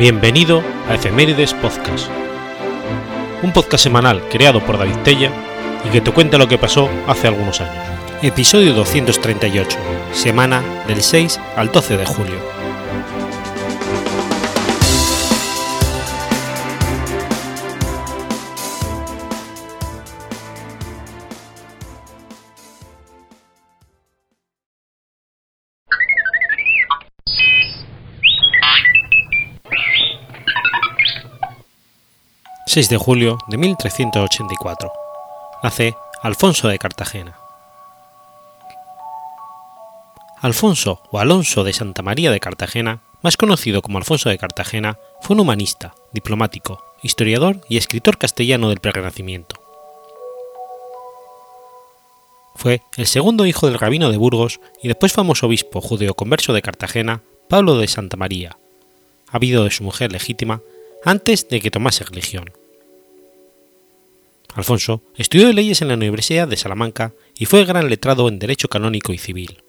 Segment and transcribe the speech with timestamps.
[0.00, 2.08] Bienvenido a Efemérides Podcast,
[3.42, 5.30] un podcast semanal creado por David Tella
[5.86, 7.84] y que te cuenta lo que pasó hace algunos años.
[8.22, 9.76] Episodio 238,
[10.14, 12.59] semana del 6 al 12 de julio.
[32.72, 34.92] 6 de julio de 1384.
[35.60, 37.36] Nace Alfonso de Cartagena.
[40.40, 45.34] Alfonso o Alonso de Santa María de Cartagena, más conocido como Alfonso de Cartagena, fue
[45.34, 49.56] un humanista, diplomático, historiador y escritor castellano del Prerenacimiento.
[52.54, 57.22] Fue el segundo hijo del rabino de Burgos y después famoso obispo judeo-converso de Cartagena,
[57.48, 58.58] Pablo de Santa María,
[59.26, 60.62] habido de su mujer legítima
[61.04, 62.59] antes de que tomase religión.
[64.54, 69.12] Alfonso estudió leyes en la Universidad de Salamanca y fue gran letrado en Derecho Canónico
[69.12, 69.62] y Civil.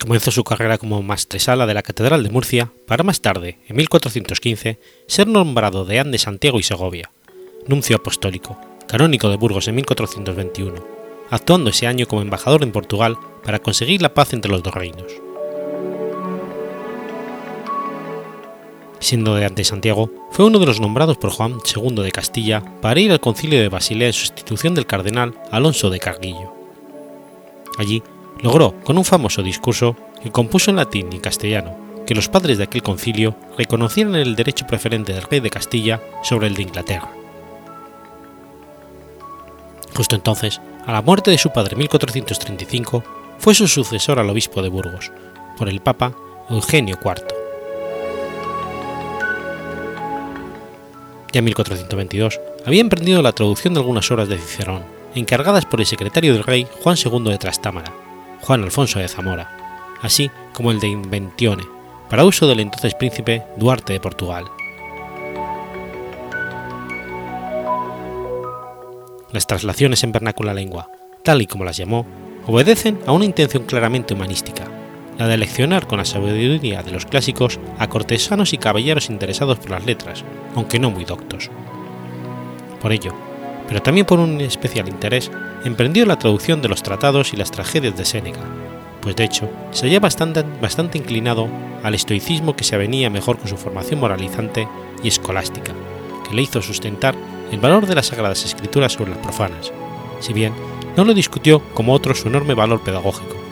[0.00, 4.78] Comenzó su carrera como maestresala de la Catedral de Murcia para más tarde, en 1415,
[5.06, 7.10] ser nombrado deán de Santiago y Segovia,
[7.66, 10.86] nuncio apostólico, canónico de Burgos en 1421,
[11.30, 15.23] actuando ese año como embajador en Portugal para conseguir la paz entre los dos reinos.
[19.04, 22.98] Siendo de ante Santiago, fue uno de los nombrados por Juan II de Castilla para
[23.00, 26.52] ir al concilio de Basilea en sustitución del cardenal Alonso de Carguillo.
[27.78, 28.02] Allí
[28.40, 32.64] logró, con un famoso discurso que compuso en latín y castellano, que los padres de
[32.64, 37.12] aquel concilio reconocieran el derecho preferente del rey de Castilla sobre el de Inglaterra.
[39.94, 43.04] Justo entonces, a la muerte de su padre en 1435,
[43.38, 45.12] fue su sucesor al obispo de Burgos,
[45.58, 46.14] por el Papa
[46.48, 47.33] Eugenio IV.
[51.34, 54.84] Ya en 1422 había emprendido la traducción de algunas obras de Cicerón,
[55.16, 57.92] encargadas por el secretario del rey Juan II de Trastámara,
[58.40, 61.64] Juan Alfonso de Zamora, así como el de Inventione,
[62.08, 64.44] para uso del entonces príncipe Duarte de Portugal.
[69.32, 70.88] Las traslaciones en vernácula lengua,
[71.24, 72.06] tal y como las llamó,
[72.46, 74.70] obedecen a una intención claramente humanística,
[75.18, 79.70] la de leccionar con la sabiduría de los clásicos a cortesanos y caballeros interesados por
[79.70, 81.50] las letras, aunque no muy doctos.
[82.80, 83.14] Por ello,
[83.68, 85.30] pero también por un especial interés,
[85.64, 88.40] emprendió la traducción de los tratados y las tragedias de Séneca,
[89.00, 91.48] pues de hecho se hallaba bastante, bastante inclinado
[91.82, 94.68] al estoicismo que se avenía mejor con su formación moralizante
[95.02, 95.72] y escolástica,
[96.28, 97.14] que le hizo sustentar
[97.52, 99.72] el valor de las sagradas escrituras sobre las profanas,
[100.20, 100.52] si bien
[100.96, 103.43] no lo discutió como otro su enorme valor pedagógico,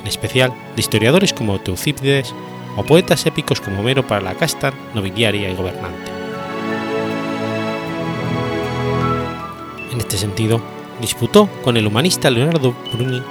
[0.00, 2.34] en especial de historiadores como Teucípides
[2.76, 6.10] o poetas épicos como Homero para la casta nobiliaria y gobernante.
[9.92, 10.60] En este sentido,
[11.00, 13.22] disputó con el humanista Leonardo Bruni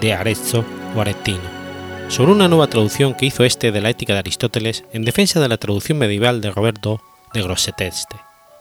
[0.00, 0.64] de Arezzo
[0.96, 1.62] o Aretino
[2.08, 5.48] sobre una nueva traducción que hizo este de la ética de Aristóteles en defensa de
[5.48, 7.00] la traducción medieval de Roberto
[7.32, 8.16] de Grosseteste,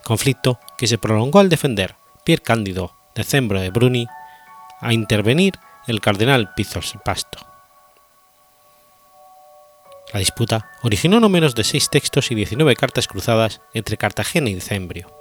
[0.05, 4.07] conflicto que se prolongó al defender Pier Cándido de Cembro de Bruni
[4.79, 5.55] a intervenir
[5.91, 6.49] el cardenal
[7.03, 7.39] Pasto.
[10.13, 14.55] La disputa originó no menos de seis textos y 19 cartas cruzadas entre Cartagena y
[14.55, 15.11] Decembrio.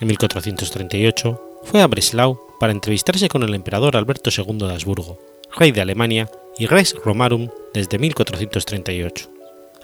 [0.00, 5.18] En 1438 fue a Breslau para entrevistarse con el emperador Alberto II de Habsburgo,
[5.56, 9.30] rey de Alemania y res Romarum desde 1438,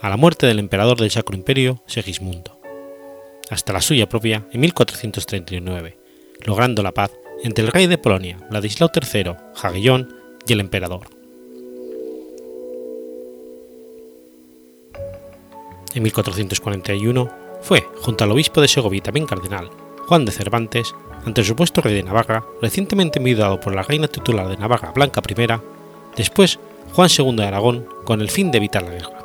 [0.01, 2.59] a la muerte del emperador del Sacro Imperio Segismundo,
[3.51, 5.96] hasta la suya propia en 1439,
[6.45, 10.15] logrando la paz entre el rey de Polonia, Ladislao III, Jagellón,
[10.47, 11.09] y el emperador.
[15.95, 17.31] En 1441
[17.63, 19.71] fue, junto al obispo de Segovia y también cardenal,
[20.07, 20.95] Juan de Cervantes,
[21.25, 25.23] ante el supuesto rey de Navarra, recientemente enviudado por la reina titular de Navarra Blanca
[25.27, 25.47] I,
[26.17, 26.59] después
[26.93, 29.19] Juan II de Aragón, con el fin de evitar la guerra.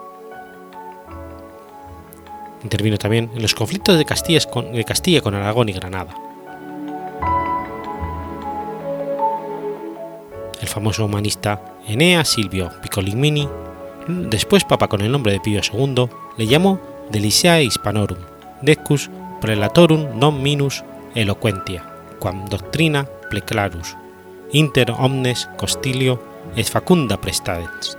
[2.63, 6.15] Intervino también en los conflictos de Castilla con, de Castilla con Aragón y Granada,
[10.61, 13.49] el famoso humanista Enea Silvio Piccolomini,
[14.07, 16.79] después papa con el nombre de Pío II, le llamó
[17.11, 18.19] Deliciae Hispanorum,
[18.61, 19.09] decus
[19.41, 20.85] prelatorum non minus
[21.17, 21.83] eloquentia,
[22.21, 23.97] quam doctrina pleclarus,
[24.53, 26.21] inter omnes costilio
[26.55, 27.97] et facunda prestadens.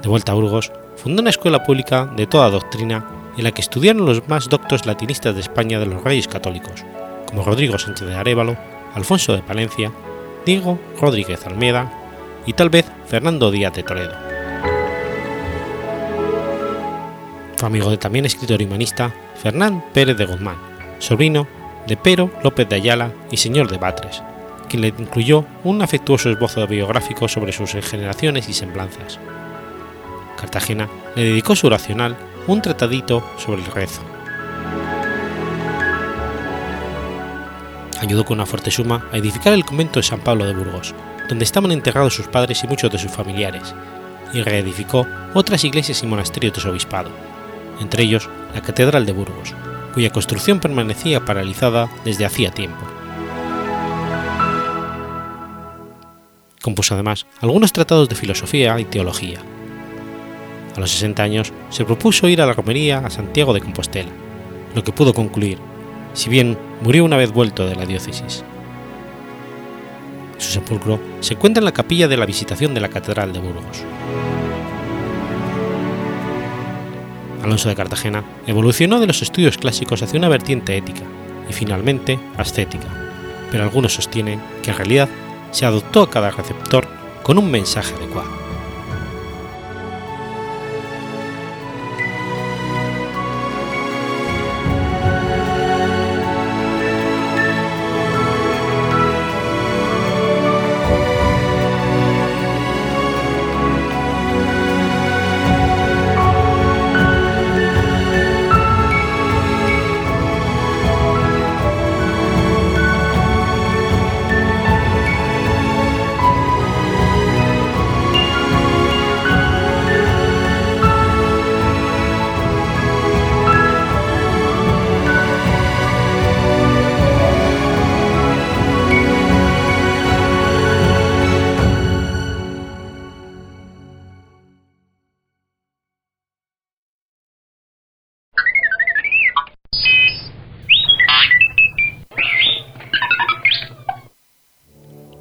[0.00, 3.04] De vuelta a Burgos, fundó una escuela pública de toda doctrina
[3.36, 6.84] en la que estudiaron los más doctos latinistas de España de los reyes católicos,
[7.26, 8.56] como Rodrigo Sánchez de Arevalo,
[8.94, 9.92] Alfonso de Palencia
[10.50, 11.92] Diego Rodríguez Almeida
[12.44, 14.16] y tal vez Fernando Díaz de Toledo.
[17.56, 20.56] Fue amigo del también escritor y humanista Fernán Pérez de Guzmán,
[20.98, 21.46] sobrino
[21.86, 24.24] de Pero López de Ayala y señor de Batres,
[24.68, 29.20] quien le incluyó un afectuoso esbozo biográfico sobre sus generaciones y semblanzas.
[30.36, 32.16] Cartagena le dedicó su racional
[32.48, 34.02] un tratadito sobre el rezo,
[38.00, 40.94] Ayudó con una fuerte suma a edificar el convento de San Pablo de Burgos,
[41.28, 43.74] donde estaban enterrados sus padres y muchos de sus familiares,
[44.32, 47.10] y reedificó otras iglesias y monasterios de su obispado,
[47.80, 49.54] entre ellos la Catedral de Burgos,
[49.92, 52.84] cuya construcción permanecía paralizada desde hacía tiempo.
[56.62, 59.40] Compuso además algunos tratados de filosofía y teología.
[60.76, 64.10] A los 60 años se propuso ir a la romería a Santiago de Compostela,
[64.74, 65.58] lo que pudo concluir,
[66.12, 68.44] si bien murió una vez vuelto de la diócesis.
[70.38, 73.84] Su sepulcro se encuentra en la capilla de la Visitación de la Catedral de Burgos.
[77.42, 81.02] Alonso de Cartagena evolucionó de los estudios clásicos hacia una vertiente ética
[81.48, 82.88] y finalmente ascética,
[83.50, 85.08] pero algunos sostienen que en realidad
[85.50, 86.86] se adoptó a cada receptor
[87.22, 88.39] con un mensaje adecuado.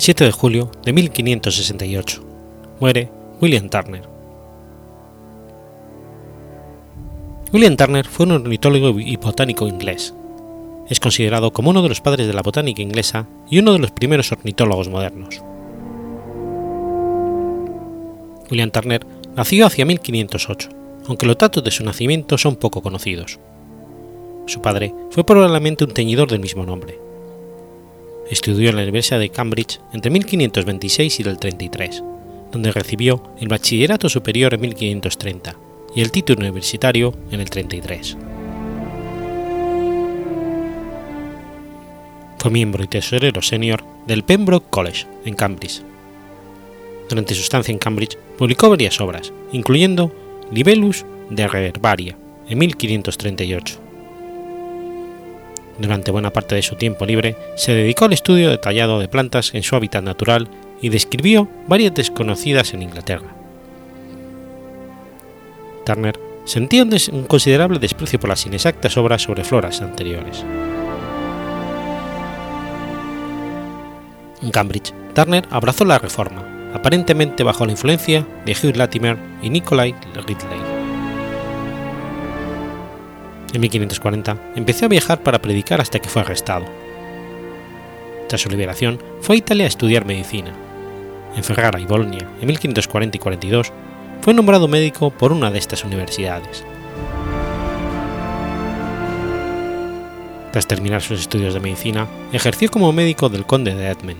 [0.09, 2.23] 7 de julio de 1568.
[2.79, 4.01] Muere William Turner.
[7.53, 10.15] William Turner fue un ornitólogo y botánico inglés.
[10.89, 13.91] Es considerado como uno de los padres de la botánica inglesa y uno de los
[13.91, 15.43] primeros ornitólogos modernos.
[18.49, 20.69] William Turner nació hacia 1508,
[21.05, 23.37] aunque los datos de su nacimiento son poco conocidos.
[24.47, 27.08] Su padre fue probablemente un teñidor del mismo nombre.
[28.29, 32.03] Estudió en la Universidad de Cambridge entre 1526 y el 33,
[32.51, 35.55] donde recibió el bachillerato superior en 1530
[35.95, 38.17] y el título universitario en el 33.
[42.37, 45.81] Fue miembro y tesorero senior del Pembroke College en Cambridge.
[47.09, 50.13] Durante su estancia en Cambridge publicó varias obras, incluyendo
[50.51, 52.15] Libellus de Reverbaria
[52.47, 53.88] en 1538
[55.79, 59.63] durante buena parte de su tiempo libre se dedicó al estudio detallado de plantas en
[59.63, 60.49] su hábitat natural
[60.81, 63.35] y describió varias desconocidas en Inglaterra.
[65.85, 70.43] Turner sentía un, considerable desprecio por las inexactas obras sobre floras anteriores.
[74.41, 79.95] En Cambridge, Turner abrazó la reforma, aparentemente bajo la influencia de Hugh Latimer y Nicolai
[80.13, 80.68] Ridley.
[83.53, 86.65] En 1540 empezó a viajar para predicar hasta que fue arrestado.
[88.27, 90.51] Tras su liberación, fue a Italia a estudiar medicina.
[91.35, 93.73] En Ferrara y Bolonia, en 1540 y 42,
[94.21, 96.63] fue nombrado médico por una de estas universidades.
[100.51, 104.17] Tras terminar sus estudios de medicina, ejerció como médico del conde de Edmund.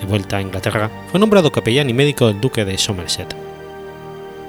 [0.00, 3.34] De vuelta a Inglaterra, fue nombrado capellán y médico del duque de Somerset.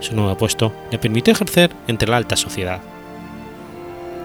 [0.02, 2.82] Su nuevo puesto le permitió ejercer entre la alta sociedad.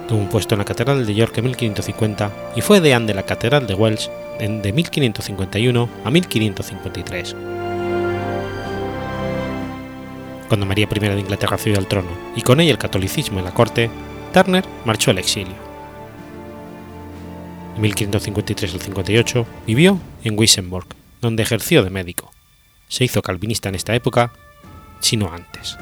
[0.09, 3.25] Tuvo un puesto en la Catedral de York en 1550 y fue deán de la
[3.25, 7.37] Catedral de Wells de 1551 a 1553.
[10.49, 13.53] Cuando María I de Inglaterra accedió al trono y con ella el catolicismo en la
[13.53, 13.91] corte,
[14.33, 15.55] Turner marchó al exilio.
[17.77, 20.87] En 1553 al 58 vivió en Wissembourg,
[21.21, 22.33] donde ejerció de médico.
[22.89, 24.33] Se hizo calvinista en esta época,
[25.01, 25.77] sino antes.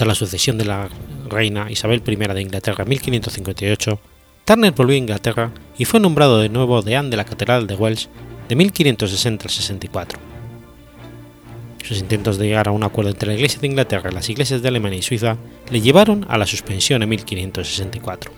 [0.00, 0.88] Tras la sucesión de la
[1.28, 4.00] reina Isabel I de Inglaterra en 1558,
[4.46, 8.08] Turner volvió a Inglaterra y fue nombrado de nuevo deán de la Catedral de Wells
[8.48, 10.18] de 1560 al 64.
[11.84, 14.68] Sus intentos de llegar a un acuerdo entre la Iglesia de Inglaterra las iglesias de
[14.68, 15.36] Alemania y Suiza
[15.70, 18.32] le llevaron a la suspensión en 1564.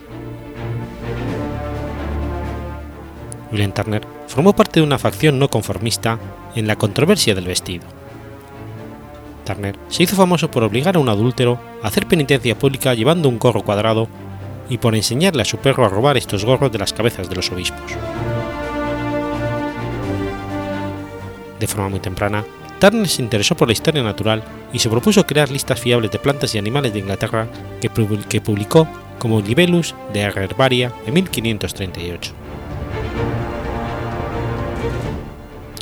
[3.52, 6.18] William Turner formó parte de una facción no conformista
[6.56, 8.01] en la controversia del vestido
[9.44, 13.38] Turner se hizo famoso por obligar a un adúltero a hacer penitencia pública llevando un
[13.38, 14.08] gorro cuadrado
[14.68, 17.50] y por enseñarle a su perro a robar estos gorros de las cabezas de los
[17.50, 17.92] obispos.
[21.60, 22.44] De forma muy temprana,
[22.80, 26.52] Turner se interesó por la historia natural y se propuso crear listas fiables de plantas
[26.54, 27.46] y animales de Inglaterra
[27.80, 27.88] que,
[28.40, 28.88] publicó
[29.20, 32.32] como Libellus de Herbaria en 1538.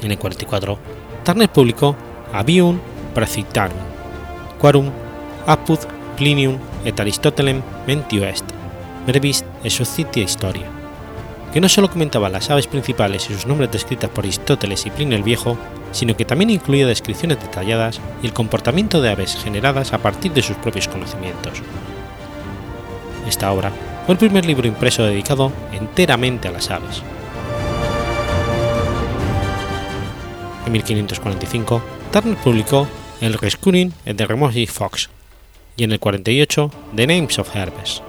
[0.03, 0.79] En el 44,
[1.25, 1.97] Turner publicó
[2.35, 2.79] Avium
[3.15, 3.79] Praecitarum,
[4.59, 4.91] Quarum
[5.47, 5.79] apud
[6.17, 8.45] Plinium et Aristotelem mentio est,
[9.07, 10.67] brevis et societia historia,
[11.53, 15.17] que no solo comentaba las aves principales y sus nombres descritas por Aristóteles y Plinio
[15.17, 15.57] el Viejo,
[15.93, 20.43] sino que también incluía descripciones detalladas y el comportamiento de aves generadas a partir de
[20.43, 21.63] sus propios conocimientos.
[23.27, 23.73] Esta obra
[24.07, 27.03] fue el primer libro impreso dedicado enteramente a las aves.
[30.67, 32.87] En 1545, Turner publicó
[33.21, 35.11] el Rescuing the Remote Fox
[35.77, 38.03] y en el 48 The Names of Herbes.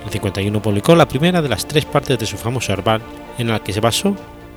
[0.00, 3.00] En el 51 publicó la primera de las tres partes de su famoso herbal
[3.38, 4.16] en la que se basó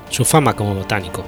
[0.09, 1.23] su fama como botánico.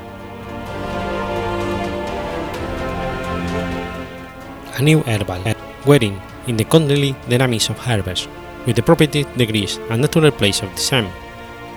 [4.76, 5.42] A New Herbal,
[5.86, 8.28] wherein in the Condley Dynamics of Herbes,
[8.66, 11.08] with the property degrees and natural place of the same,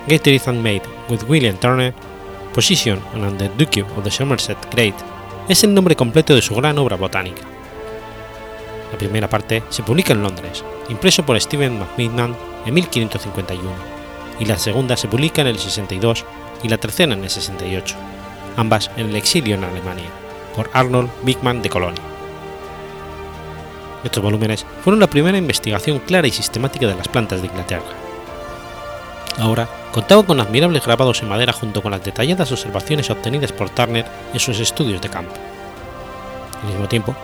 [0.07, 1.95] gated and made with William Turner
[2.53, 4.95] Position on the Duke of the Somerset Great
[5.51, 7.43] es el nombre completo de su gran obra botánica.
[8.93, 13.69] La primera parte se publica en Londres, impreso por Stephen Macmillan en 1551,
[14.39, 16.25] y la segunda se publica en el 62
[16.63, 17.97] y la tercera en el 68,
[18.57, 20.09] ambas en el exilio en Alemania,
[20.55, 22.03] por Arnold Bigman de Colonia.
[24.05, 28.00] Estos volúmenes fueron la primera investigación clara y sistemática de las plantas de Inglaterra.
[29.39, 34.05] Ahora contaba con admirables grabados en madera junto con las detalladas observaciones obtenidas por Turner
[34.33, 35.33] en sus estudios de campo.
[36.63, 37.15] Al mismo tiempo,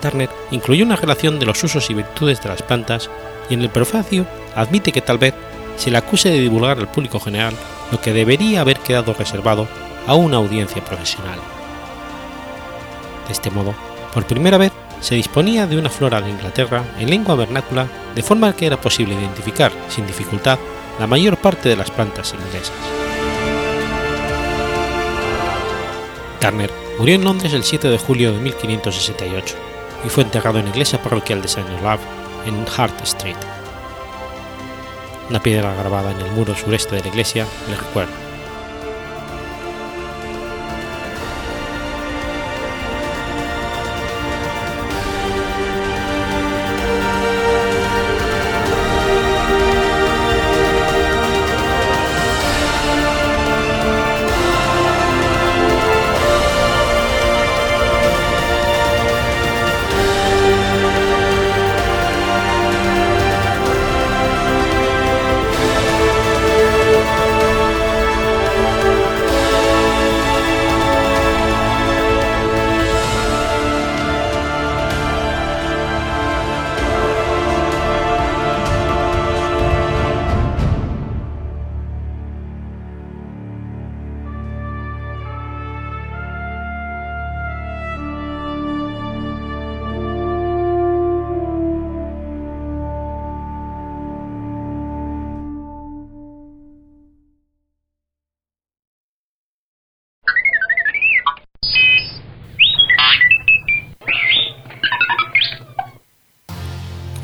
[0.00, 3.10] Turner incluyó una relación de los usos y virtudes de las plantas
[3.48, 5.34] y en el prefacio admite que tal vez
[5.76, 7.54] se le acuse de divulgar al público general
[7.90, 9.66] lo que debería haber quedado reservado
[10.06, 11.38] a una audiencia profesional.
[13.26, 13.74] De este modo,
[14.14, 18.54] por primera vez se disponía de una flora de Inglaterra en lengua vernácula de forma
[18.54, 20.58] que era posible identificar sin dificultad
[20.98, 22.74] la mayor parte de las plantas inglesas.
[26.40, 29.56] Turner murió en Londres el 7 de julio de 1568
[30.04, 31.64] y fue enterrado en la iglesia parroquial de St.
[31.80, 32.00] Olaf
[32.46, 33.36] en Hart Street.
[35.28, 38.25] Una piedra grabada en el muro sureste de la iglesia le recuerda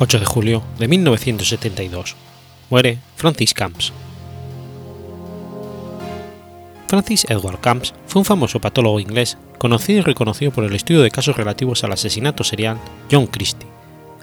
[0.03, 2.17] 8 de julio de 1972.
[2.71, 3.93] Muere Francis Camps.
[6.89, 11.13] Francis Edward Camps fue un famoso patólogo inglés conocido y reconocido por el estudio de
[11.13, 12.79] casos relativos al asesinato serial
[13.13, 13.69] John Christie,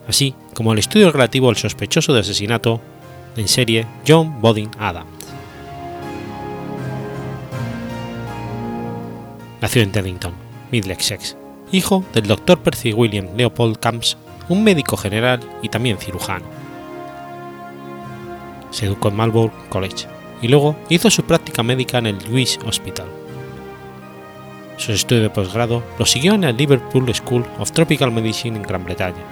[0.06, 2.82] así como el estudio relativo al sospechoso de asesinato
[3.38, 5.08] en serie John Bodin Adams.
[9.62, 10.34] Nació en Teddington,
[10.74, 11.38] Middlesex,
[11.72, 12.60] hijo del Dr.
[12.60, 14.18] Percy William Leopold Camps
[14.50, 16.46] un médico general y también cirujano.
[18.72, 20.08] Se educó en Marlborough College
[20.42, 23.08] y luego hizo su práctica médica en el Lewis Hospital.
[24.78, 28.84] Su estudio de posgrado lo siguió en la Liverpool School of Tropical Medicine en Gran
[28.86, 29.24] Bretaña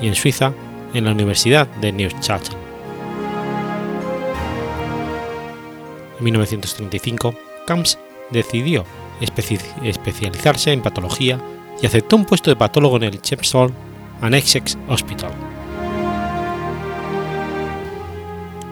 [0.00, 0.52] y en Suiza
[0.94, 2.56] en la Universidad de Neuchâtel.
[6.18, 7.34] En 1935,
[7.66, 7.98] Camps
[8.30, 8.84] decidió
[9.20, 11.40] especializarse en patología
[11.82, 13.72] y aceptó un puesto de patólogo en el Chepstow
[14.22, 15.30] and Essex Hospital.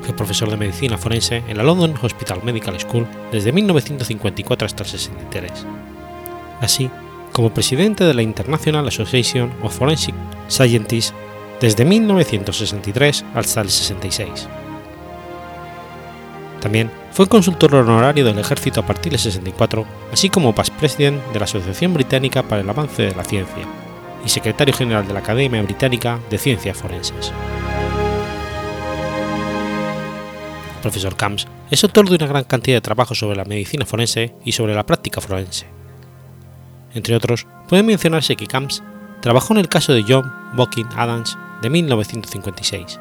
[0.02, 4.88] Fue profesor de medicina forense en la London Hospital Medical School desde 1954 hasta el
[4.88, 5.66] 63,
[6.60, 6.90] así
[7.32, 10.14] como presidente de la International Association of Forensic
[10.48, 11.14] Scientists
[11.60, 14.48] desde 1963 hasta el 66.
[16.60, 21.38] También fue consultor honorario del ejército a partir del 64, así como past president de
[21.38, 23.66] la Asociación Británica para el Avance de la Ciencia
[24.24, 27.32] y secretario general de la Academia Británica de Ciencias Forenses.
[30.76, 34.34] El profesor Camps es autor de una gran cantidad de trabajos sobre la medicina forense
[34.44, 35.66] y sobre la práctica forense.
[36.94, 38.82] Entre otros, puede mencionarse que Camps
[39.20, 42.98] trabajó en el caso de John Bokin Adams de 1956,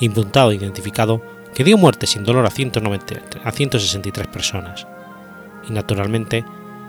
[0.00, 1.20] imputado e identificado
[1.54, 3.14] que dio muerte sin dolor a, 190,
[3.44, 4.86] a 163 personas,
[5.68, 6.44] y naturalmente,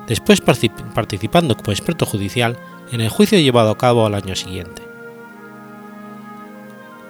[0.08, 2.58] después participando como experto judicial
[2.96, 4.82] en el juicio llevado a cabo al año siguiente.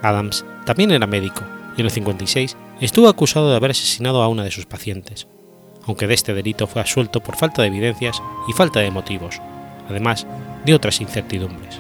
[0.01, 1.44] Adams también era médico
[1.77, 5.27] y en el 56 estuvo acusado de haber asesinado a una de sus pacientes,
[5.86, 9.39] aunque de este delito fue absuelto por falta de evidencias y falta de motivos,
[9.88, 10.25] además
[10.65, 11.80] de otras incertidumbres.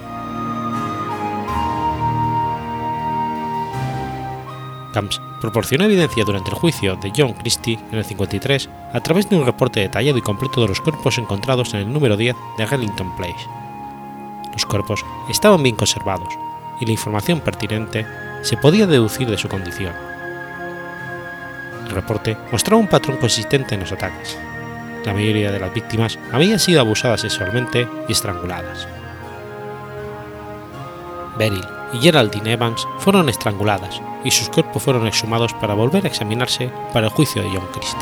[4.93, 9.35] Camps proporcionó evidencia durante el juicio de John Christie en el 53 a través de
[9.35, 13.15] un reporte detallado y completo de los cuerpos encontrados en el número 10 de Rellington
[13.17, 13.64] Place.
[14.55, 16.33] Los cuerpos estaban bien conservados
[16.79, 18.07] y la información pertinente
[18.41, 19.93] se podía deducir de su condición.
[21.85, 24.37] El reporte mostraba un patrón consistente en los ataques.
[25.05, 28.87] La mayoría de las víctimas habían sido abusadas sexualmente y estranguladas.
[31.37, 36.71] Beryl y Geraldine Evans fueron estranguladas y sus cuerpos fueron exhumados para volver a examinarse
[36.93, 37.99] para el juicio de John Christie.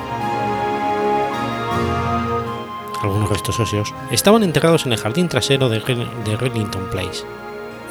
[3.04, 7.26] Algunos restos óseos estaban enterrados en el jardín trasero de, Rillington Place,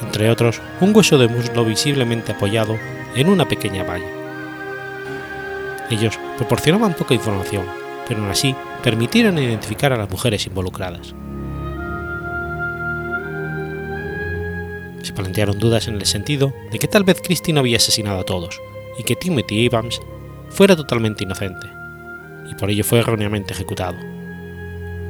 [0.02, 2.78] entre otros un hueso de muslo visiblemente apoyado
[3.14, 4.08] en una pequeña valla.
[5.90, 7.66] Ellos proporcionaban poca información,
[8.08, 11.14] pero aún así permitieron identificar a las mujeres involucradas.
[15.02, 18.24] Se plantearon dudas en el sentido de que tal vez Christie no había asesinado a
[18.24, 18.62] todos
[18.98, 20.00] y que Timothy Evans
[20.48, 21.66] fuera totalmente inocente,
[22.50, 24.21] y por ello fue erróneamente ejecutado.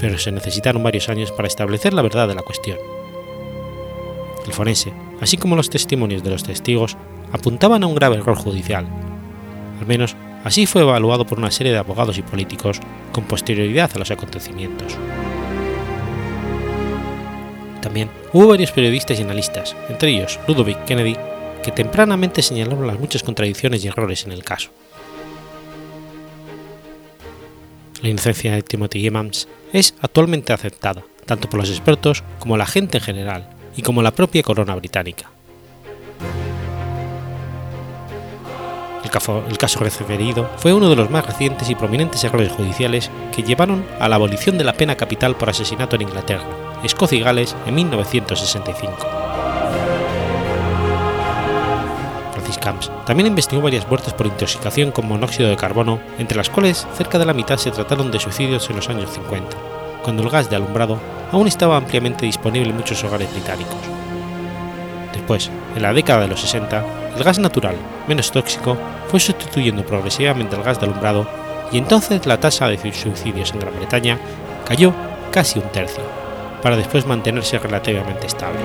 [0.03, 2.77] Pero se necesitaron varios años para establecer la verdad de la cuestión.
[4.45, 6.97] El forense, así como los testimonios de los testigos,
[7.33, 8.85] apuntaban a un grave error judicial.
[9.79, 12.81] Al menos así fue evaluado por una serie de abogados y políticos
[13.13, 14.99] con posterioridad a los acontecimientos.
[17.81, 21.17] También hubo varios periodistas y analistas, entre ellos Ludovic Kennedy,
[21.63, 24.71] que tempranamente señalaron las muchas contradicciones y errores en el caso.
[28.03, 32.99] La inocencia de Timothy Evans es actualmente aceptada tanto por los expertos como la gente
[32.99, 35.31] en general y como la propia corona británica.
[39.05, 43.11] El caso, el caso referido fue uno de los más recientes y prominentes errores judiciales
[43.35, 46.45] que llevaron a la abolición de la pena capital por asesinato en Inglaterra,
[46.83, 49.52] Escocia y Gales en 1965.
[53.07, 57.27] También investigó varias muertes por intoxicación con monóxido de carbono, entre las cuales cerca de
[57.27, 59.57] la mitad se trataron de suicidios en los años 50,
[60.03, 60.99] cuando el gas de alumbrado
[61.31, 63.77] aún estaba ampliamente disponible en muchos hogares británicos.
[65.13, 66.85] Después, en la década de los 60,
[67.17, 67.77] el gas natural,
[68.09, 68.77] menos tóxico,
[69.09, 71.27] fue sustituyendo progresivamente al gas de alumbrado
[71.71, 74.19] y entonces la tasa de suicidios en Gran Bretaña
[74.67, 74.93] cayó
[75.31, 76.05] casi un tercio,
[76.63, 78.61] para después mantenerse relativamente estable.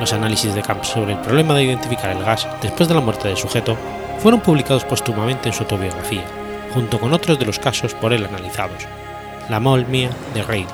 [0.00, 3.28] Los análisis de Camps sobre el problema de identificar el gas después de la muerte
[3.28, 3.76] del sujeto
[4.18, 6.24] fueron publicados póstumamente en su autobiografía,
[6.72, 8.86] junto con otros de los casos por él analizados,
[9.50, 10.66] la molmia de Reid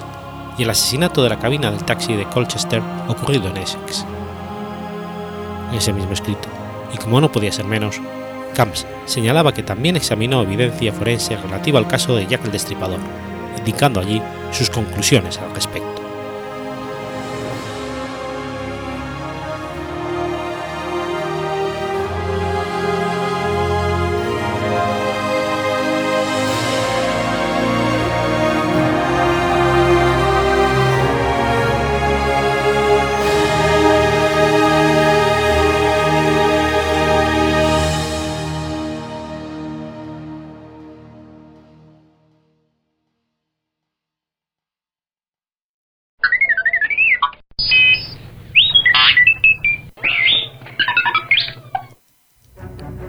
[0.57, 4.07] y el asesinato de la cabina del taxi de Colchester ocurrido en Essex.
[5.71, 6.49] En ese mismo escrito,
[6.95, 8.01] y como no podía ser menos,
[8.55, 13.01] Camps señalaba que también examinó evidencia forense relativa al caso de Jack el Destripador,
[13.59, 15.96] indicando allí sus conclusiones al respecto.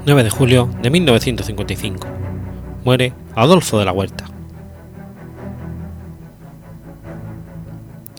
[0.07, 2.07] 9 de julio de 1955.
[2.85, 4.23] Muere Adolfo de la Huerta.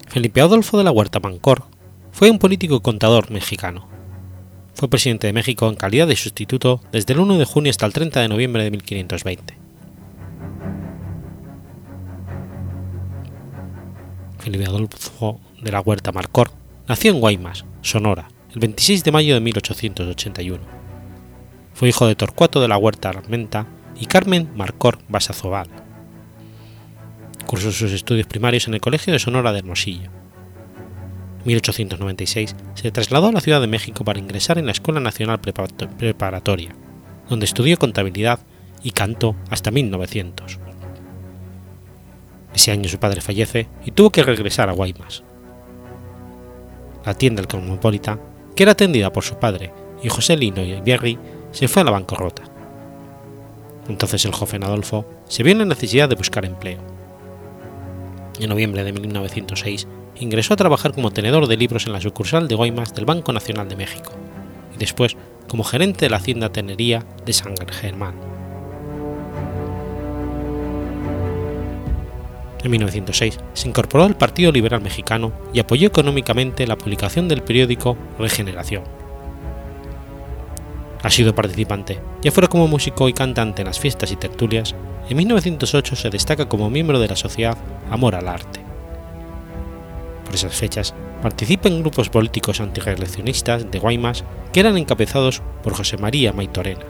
[0.07, 1.65] Felipe Adolfo de la Huerta Mancor
[2.13, 3.89] fue un político y contador mexicano.
[4.75, 7.95] Fue presidente de México en calidad de sustituto desde el 1 de junio hasta el
[7.95, 9.57] 30 de noviembre de 1520.
[14.41, 16.51] Felipe Adolfo de la Huerta Marcor
[16.87, 20.78] nació en Guaymas, Sonora, el 26 de mayo de 1881.
[21.79, 23.69] Fue hijo de Torcuato de la Huerta Armenta
[24.01, 25.69] y Carmen Marcor Basazobal.
[27.47, 30.11] Cursó sus estudios primarios en el Colegio de Sonora de Hermosillo.
[31.39, 35.39] En 1896 se trasladó a la Ciudad de México para ingresar en la Escuela Nacional
[35.39, 36.75] Preparatoria,
[37.29, 38.41] donde estudió contabilidad
[38.83, 40.59] y canto hasta 1900.
[42.57, 45.23] Ese año su padre fallece y tuvo que regresar a Guaymas.
[47.07, 48.19] La tienda del Cosmopolita,
[48.57, 51.17] que era atendida por su padre y José Lino y Berry,
[51.59, 52.45] se fue a la bancarrota.
[53.89, 56.79] Entonces el joven Adolfo se vio en la necesidad de buscar empleo.
[58.39, 59.89] En noviembre de 1906
[60.21, 63.69] ingresó a trabajar como tenedor de libros en la sucursal de Guaymas del Banco Nacional
[63.69, 64.13] de México
[64.73, 65.17] y después
[65.49, 68.15] como gerente de la hacienda Tenería de San Germán.
[72.63, 77.97] En 1906 se incorporó al Partido Liberal Mexicano y apoyó económicamente la publicación del periódico
[78.17, 78.98] Regeneración.
[81.03, 84.75] Ha sido participante, ya fuera como músico y cantante en las fiestas y tertulias,
[85.09, 87.57] en 1908 se destaca como miembro de la Sociedad
[87.91, 88.61] Amor al Arte.
[90.25, 95.97] Por esas fechas, participa en grupos políticos antirreeleccionistas de Guaymas que eran encabezados por José
[95.97, 96.85] María Maitorena.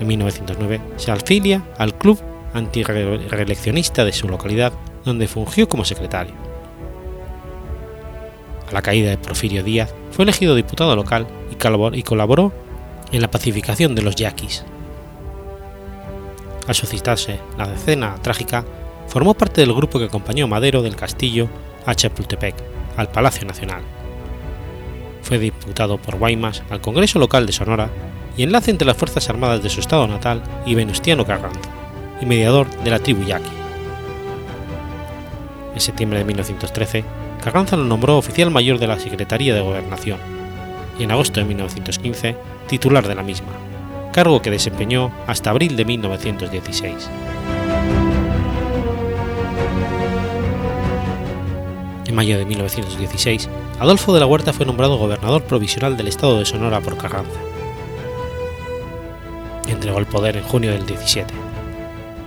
[0.00, 2.20] En 1909 se afilia al club
[2.52, 4.72] antirreeleccionista de su localidad,
[5.04, 6.34] donde fungió como secretario.
[8.68, 12.52] A la caída de Porfirio Díaz fue elegido diputado local y colaboró
[13.12, 14.64] en la pacificación de los yaquis.
[16.66, 18.64] Al suscitarse la decena trágica,
[19.06, 21.48] formó parte del grupo que acompañó a Madero del Castillo
[21.86, 22.54] a Chapultepec,
[22.96, 23.82] al Palacio Nacional.
[25.22, 27.90] Fue diputado por Guaymas al Congreso Local de Sonora
[28.36, 31.60] y enlace entre las Fuerzas Armadas de su estado natal y Venustiano Carranza,
[32.20, 33.50] y mediador de la tribu yaqui.
[35.74, 37.04] En septiembre de 1913,
[37.46, 40.18] Carranza lo nombró oficial mayor de la Secretaría de Gobernación
[40.98, 43.52] y en agosto de 1915 titular de la misma,
[44.12, 47.08] cargo que desempeñó hasta abril de 1916.
[52.06, 56.46] En mayo de 1916, Adolfo de la Huerta fue nombrado gobernador provisional del estado de
[56.46, 57.38] Sonora por Carranza
[59.68, 61.32] entregó el poder en junio del 17.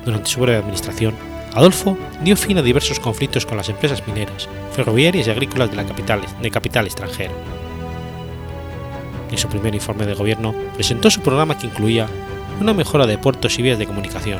[0.05, 1.13] Durante su breve administración,
[1.53, 5.85] Adolfo dio fin a diversos conflictos con las empresas mineras, ferroviarias y agrícolas de, la
[5.85, 7.33] capital, de capital extranjero.
[9.31, 12.07] En su primer informe de gobierno presentó su programa que incluía
[12.61, 14.39] una mejora de puertos y vías de comunicación,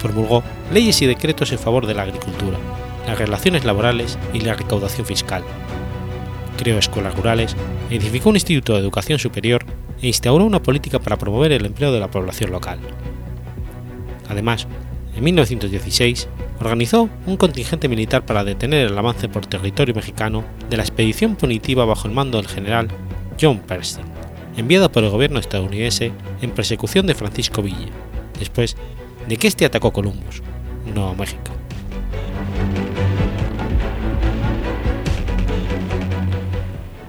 [0.00, 2.58] promulgó leyes y decretos en favor de la agricultura,
[3.06, 5.42] las relaciones laborales y la recaudación fiscal,
[6.60, 7.56] creó escuelas rurales,
[7.88, 9.64] edificó un instituto de educación superior
[10.02, 12.78] e instauró una política para promover el empleo de la población local.
[14.28, 14.66] Además,
[15.16, 16.28] en 1916
[16.60, 21.84] organizó un contingente militar para detener el avance por territorio mexicano de la expedición punitiva
[21.84, 22.88] bajo el mando del general
[23.40, 24.04] John Pershing,
[24.56, 27.88] enviada por el gobierno estadounidense en persecución de Francisco Villa,
[28.38, 28.76] después
[29.28, 30.42] de que este atacó Columbus,
[30.94, 31.52] Nuevo México.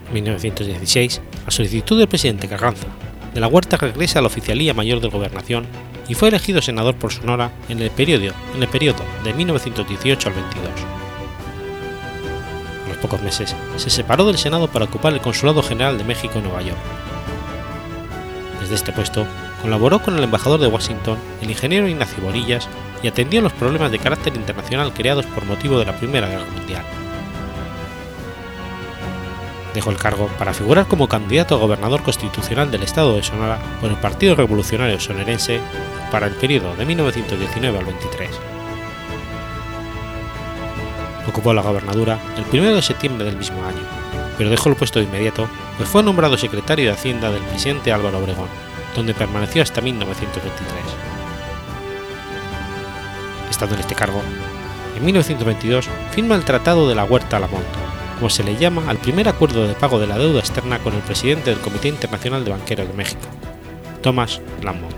[0.08, 2.88] En 1916 a solicitud del presidente Carranza,
[3.34, 5.66] de la Huerta regresa a la oficialía mayor de gobernación
[6.12, 8.34] y fue elegido senador por Sonora en el periodo,
[9.24, 10.70] de 1918 al 22.
[12.84, 16.34] A los pocos meses se separó del Senado para ocupar el Consulado General de México
[16.36, 16.82] en Nueva York.
[18.60, 19.26] Desde este puesto
[19.62, 22.68] colaboró con el embajador de Washington, el ingeniero Ignacio Borillas,
[23.02, 26.84] y atendió los problemas de carácter internacional creados por motivo de la Primera Guerra Mundial
[29.74, 33.90] dejó el cargo para figurar como candidato a gobernador constitucional del estado de Sonora por
[33.90, 35.60] el Partido Revolucionario Sonorense
[36.12, 38.30] para el periodo de 1919 al 23.
[41.28, 43.82] Ocupó la gobernadura el 1 de septiembre del mismo año,
[44.38, 48.20] pero dejó el puesto de inmediato, pues fue nombrado secretario de Hacienda del presidente Álvaro
[48.20, 48.50] Obregón,
[48.96, 50.84] donde permaneció hasta 1923.
[53.50, 54.22] Estando en este cargo,
[54.98, 57.91] en 1922 firma el Tratado de la Huerta a la Monta,
[58.22, 61.02] como se le llama al primer acuerdo de pago de la deuda externa con el
[61.02, 63.28] presidente del Comité Internacional de Banqueros de México,
[64.04, 64.94] Thomas Lamont.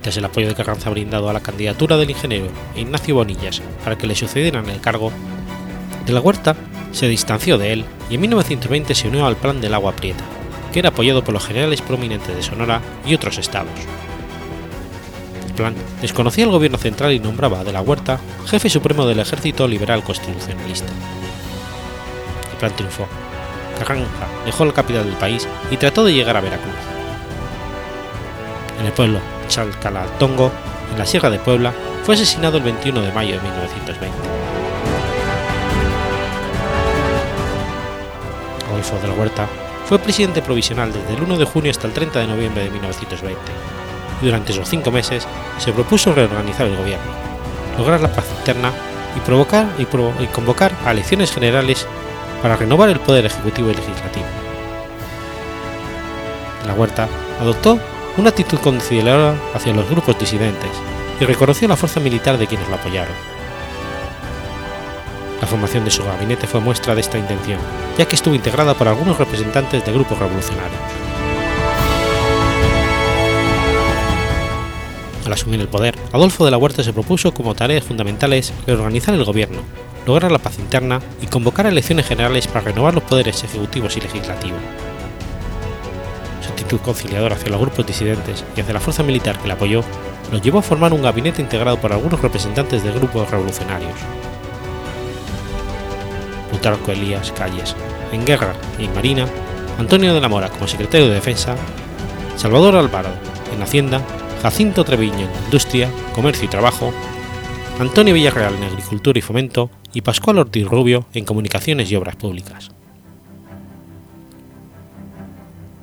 [0.00, 4.06] Tras el apoyo de Carranza brindado a la candidatura del ingeniero Ignacio Bonillas para que
[4.06, 5.12] le sucediera en el cargo,
[6.06, 6.56] de la Huerta
[6.92, 10.24] se distanció de él y en 1920 se unió al Plan del Agua Prieta,
[10.72, 13.78] que era apoyado por los generales prominentes de Sonora y otros estados
[15.58, 19.66] plan desconocía el gobierno central y nombraba a De la Huerta jefe supremo del ejército
[19.66, 20.92] liberal constitucionalista.
[22.52, 23.06] El plan triunfó.
[23.76, 26.74] Carranza dejó la capital del país y trató de llegar a Veracruz.
[28.78, 29.18] en el pueblo
[29.48, 30.52] Chalcalatongo,
[30.92, 31.72] en la Sierra de Puebla,
[32.04, 34.16] fue asesinado el 21 de mayo de 1920.
[38.70, 39.48] Adolfo de la Huerta
[39.86, 43.38] fue presidente provisional desde el 1 de junio hasta el 30 de noviembre de 1920
[44.22, 45.26] durante esos cinco meses
[45.58, 47.12] se propuso reorganizar el gobierno,
[47.76, 48.72] lograr la paz interna
[49.16, 51.86] y, provocar y convocar a elecciones generales
[52.42, 54.26] para renovar el poder ejecutivo y legislativo.
[56.66, 57.08] La Huerta
[57.40, 57.78] adoptó
[58.16, 60.70] una actitud conciliadora hacia los grupos disidentes
[61.20, 63.14] y reconoció la fuerza militar de quienes lo apoyaron.
[65.40, 67.60] La formación de su gabinete fue muestra de esta intención,
[67.96, 71.07] ya que estuvo integrada por algunos representantes de grupos revolucionarios.
[75.28, 79.26] Al asumir el poder, Adolfo de la Huerta se propuso como tareas fundamentales reorganizar el
[79.26, 79.60] gobierno,
[80.06, 84.58] lograr la paz interna y convocar elecciones generales para renovar los poderes ejecutivos y legislativos.
[86.40, 89.84] Su actitud conciliadora hacia los grupos disidentes y hacia la fuerza militar que le apoyó
[90.32, 93.98] los llevó a formar un gabinete integrado por algunos representantes de grupos revolucionarios.
[96.48, 97.76] Plutarco Elías Calles,
[98.12, 99.26] en Guerra y Marina,
[99.78, 101.54] Antonio de la Mora como secretario de Defensa,
[102.36, 103.10] Salvador Alvaro
[103.54, 104.00] en Hacienda,
[104.42, 106.92] Jacinto Treviño en Industria, Comercio y Trabajo,
[107.80, 112.70] Antonio Villarreal en Agricultura y Fomento y Pascual Ortiz Rubio en Comunicaciones y Obras Públicas.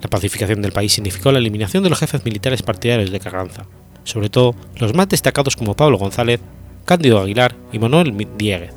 [0.01, 3.65] La pacificación del país significó la eliminación de los jefes militares partidarios de Carranza,
[4.03, 6.39] sobre todo los más destacados como Pablo González,
[6.85, 8.73] Cándido Aguilar y Manuel Dieguez,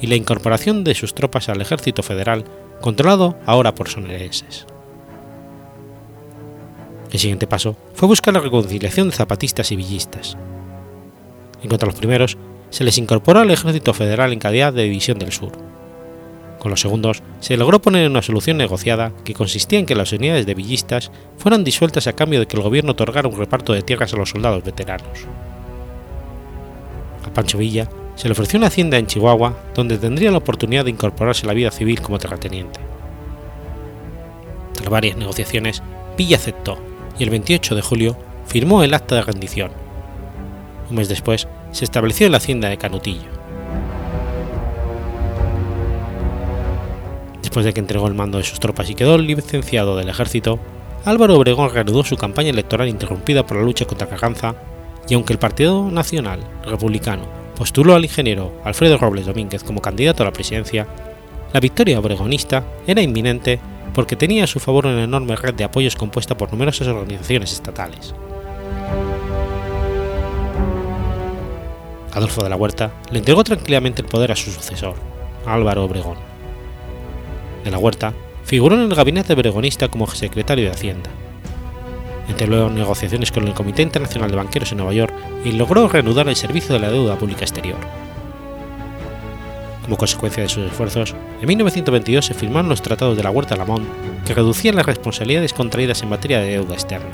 [0.00, 2.44] y la incorporación de sus tropas al ejército federal,
[2.80, 4.66] controlado ahora por sonerenses.
[7.12, 10.38] El siguiente paso fue buscar la reconciliación de zapatistas y villistas.
[11.62, 12.38] En cuanto a los primeros,
[12.70, 15.52] se les incorporó al ejército federal en calidad de División del Sur.
[16.58, 20.46] Con los segundos, se logró poner una solución negociada que consistía en que las unidades
[20.46, 24.14] de villistas fueran disueltas a cambio de que el gobierno otorgara un reparto de tierras
[24.14, 25.26] a los soldados veteranos.
[27.26, 30.92] A Pancho Villa se le ofreció una hacienda en Chihuahua donde tendría la oportunidad de
[30.92, 32.80] incorporarse a la vida civil como terrateniente.
[34.72, 35.82] Tras varias negociaciones,
[36.16, 39.70] Villa aceptó y el 28 de julio firmó el acta de rendición.
[40.90, 43.30] Un mes después, se estableció en la hacienda de Canutillo.
[47.40, 50.58] Después de que entregó el mando de sus tropas y quedó licenciado del ejército,
[51.04, 54.54] Álvaro Obregón reanudó su campaña electoral interrumpida por la lucha contra Carranza
[55.08, 57.24] y aunque el Partido Nacional Republicano
[57.56, 60.86] postuló al ingeniero Alfredo Robles Domínguez como candidato a la presidencia,
[61.52, 63.60] la victoria obregonista era inminente
[63.94, 68.14] porque tenía a su favor una enorme red de apoyos compuesta por numerosas organizaciones estatales.
[72.12, 74.96] Adolfo de la Huerta le entregó tranquilamente el poder a su sucesor,
[75.46, 76.18] Álvaro Obregón.
[77.64, 78.12] De la Huerta
[78.44, 81.10] figuró en el gabinete obregonista como secretario de Hacienda.
[82.28, 85.12] Entabló negociaciones con el Comité Internacional de Banqueros en Nueva York
[85.44, 87.78] y logró reanudar el servicio de la deuda pública exterior.
[89.92, 93.86] Como consecuencia de sus esfuerzos, en 1922 se firmaron los Tratados de la Huerta Lamont
[94.24, 97.10] que reducían las responsabilidades contraídas en materia de deuda externa.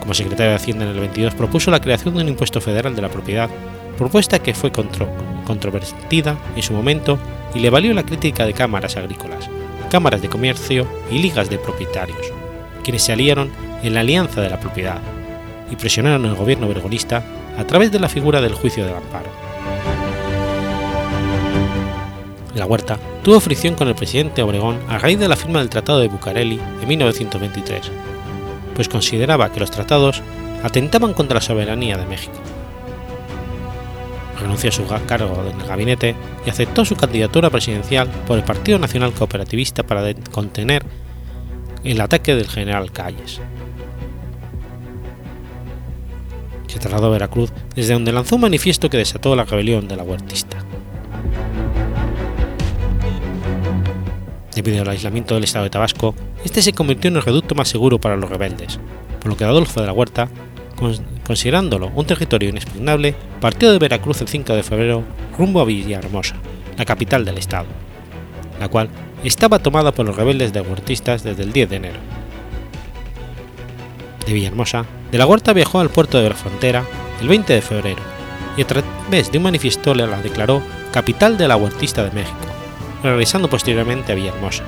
[0.00, 3.02] Como secretario de Hacienda en el 22 propuso la creación de un impuesto federal de
[3.02, 3.48] la propiedad,
[3.96, 5.08] propuesta que fue contro
[5.46, 7.20] controvertida en su momento
[7.54, 9.48] y le valió la crítica de cámaras agrícolas,
[9.92, 12.32] cámaras de comercio y ligas de propietarios,
[12.82, 13.52] quienes se aliaron
[13.84, 14.98] en la Alianza de la Propiedad
[15.70, 17.22] y presionaron al gobierno vergonista
[17.56, 19.37] a través de la figura del juicio del amparo.
[22.58, 26.00] La Huerta tuvo fricción con el presidente Obregón a raíz de la firma del Tratado
[26.00, 27.90] de Bucareli en 1923,
[28.74, 30.22] pues consideraba que los tratados
[30.62, 32.36] atentaban contra la soberanía de México.
[34.40, 36.14] Renunció a su cargo en el gabinete
[36.46, 40.84] y aceptó su candidatura presidencial por el Partido Nacional Cooperativista para contener
[41.84, 43.40] el ataque del general Calles.
[46.66, 50.02] Se trasladó a Veracruz, desde donde lanzó un manifiesto que desató la rebelión de la
[50.02, 50.67] huertista.
[54.58, 58.00] Debido al aislamiento del estado de Tabasco, este se convirtió en el reducto más seguro
[58.00, 58.80] para los rebeldes,
[59.20, 60.28] por lo que Adolfo de la Huerta,
[61.24, 65.04] considerándolo un territorio inexpugnable, partió de Veracruz el 5 de febrero
[65.38, 66.34] rumbo a Villahermosa,
[66.76, 67.66] la capital del estado,
[68.58, 68.88] la cual
[69.22, 71.98] estaba tomada por los rebeldes de huertistas desde el 10 de enero.
[74.26, 76.84] De Villahermosa, de la Huerta viajó al puerto de la frontera
[77.20, 78.02] el 20 de febrero
[78.56, 82.57] y a través de un manifiesto la declaró capital de la huertista de México,
[83.02, 84.64] regresando posteriormente a Villahermosa.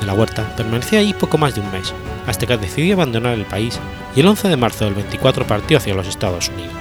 [0.00, 1.92] De la Huerta permaneció allí poco más de un mes,
[2.26, 3.78] hasta que decidió abandonar el país
[4.14, 6.74] y el 11 de marzo del 24 partió hacia los Estados Unidos.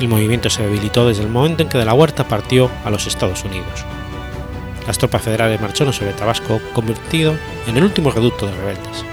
[0.00, 3.06] El movimiento se debilitó desde el momento en que de la Huerta partió a los
[3.06, 3.84] Estados Unidos.
[4.86, 7.36] las tropas federales marcharon sobre Tabasco, convertido
[7.68, 9.04] en el último reducto de rebeldes.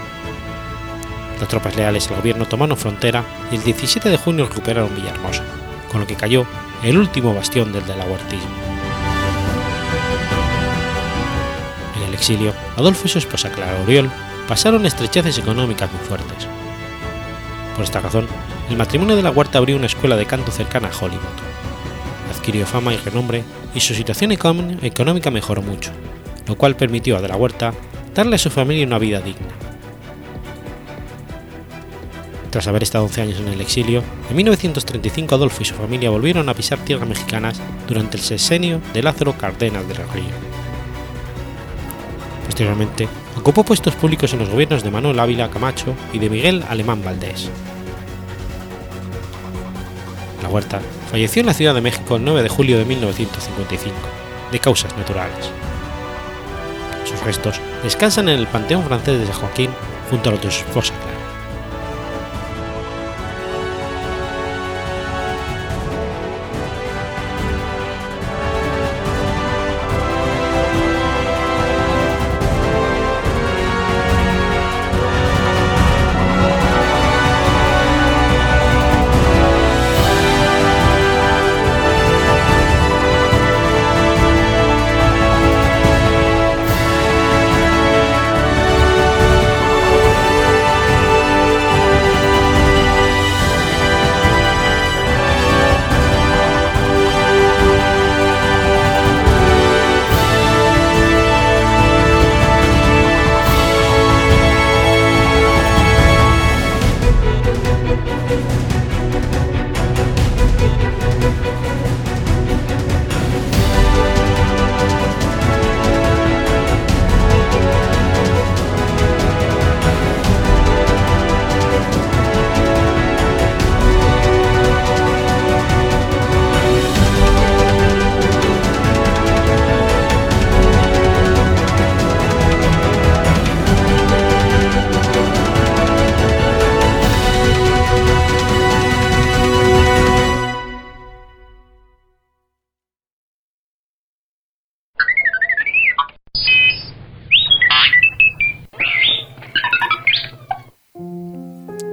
[1.38, 5.44] Las tropas leales al gobierno tomaron frontera y el 17 de junio recuperaron Villahermosa,
[5.98, 6.46] con lo que cayó
[6.84, 8.48] el último bastión del delahuertismo.
[11.96, 14.08] En el exilio, Adolfo y su esposa Clara Oriol
[14.46, 16.46] pasaron estrecheces económicas muy fuertes.
[17.74, 18.28] Por esta razón,
[18.70, 21.18] el matrimonio de la Huerta abrió una escuela de canto cercana a Hollywood.
[22.36, 23.42] Adquirió fama y renombre
[23.74, 25.90] y su situación económica mejoró mucho,
[26.46, 27.74] lo cual permitió a De la Huerta
[28.14, 29.48] darle a su familia una vida digna.
[32.58, 36.48] Tras haber estado 11 años en el exilio, en 1935 Adolfo y su familia volvieron
[36.48, 40.34] a pisar tierras mexicanas durante el sexenio de Lázaro Cárdenas del Río.
[42.46, 47.00] Posteriormente, ocupó puestos públicos en los gobiernos de Manuel Ávila Camacho y de Miguel Alemán
[47.04, 47.48] Valdés.
[50.42, 50.80] La Huerta
[51.12, 53.94] falleció en la Ciudad de México el 9 de julio de 1955,
[54.50, 55.52] de causas naturales.
[57.04, 59.70] Sus restos descansan en el Panteón Francés de San Joaquín
[60.10, 60.92] junto a los de su esposa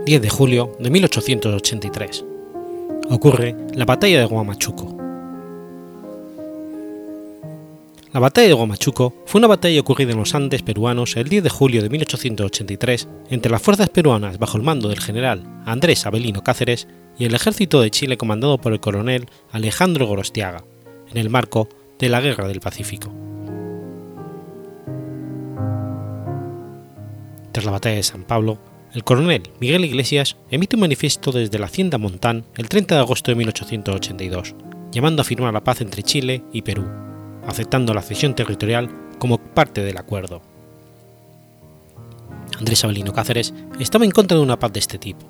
[0.05, 2.23] 10 de julio de 1883.
[3.09, 4.95] Ocurre la batalla de Guamachuco.
[8.13, 11.49] La batalla de Guamachuco fue una batalla ocurrida en los Andes peruanos el 10 de
[11.49, 16.87] julio de 1883 entre las fuerzas peruanas bajo el mando del general Andrés Abelino Cáceres
[17.17, 20.63] y el ejército de Chile comandado por el coronel Alejandro Gorostiaga,
[21.09, 23.11] en el marco de la Guerra del Pacífico.
[27.51, 28.59] Tras la batalla de San Pablo,
[28.95, 33.29] el coronel Miguel Iglesias emite un manifiesto desde la Hacienda Montán el 30 de agosto
[33.29, 34.55] de 1882,
[34.93, 36.85] llamando a firmar la paz entre Chile y Perú,
[37.45, 40.41] aceptando la cesión territorial como parte del acuerdo.
[42.57, 45.27] Andrés Avelino Cáceres estaba en contra de una paz de este tipo.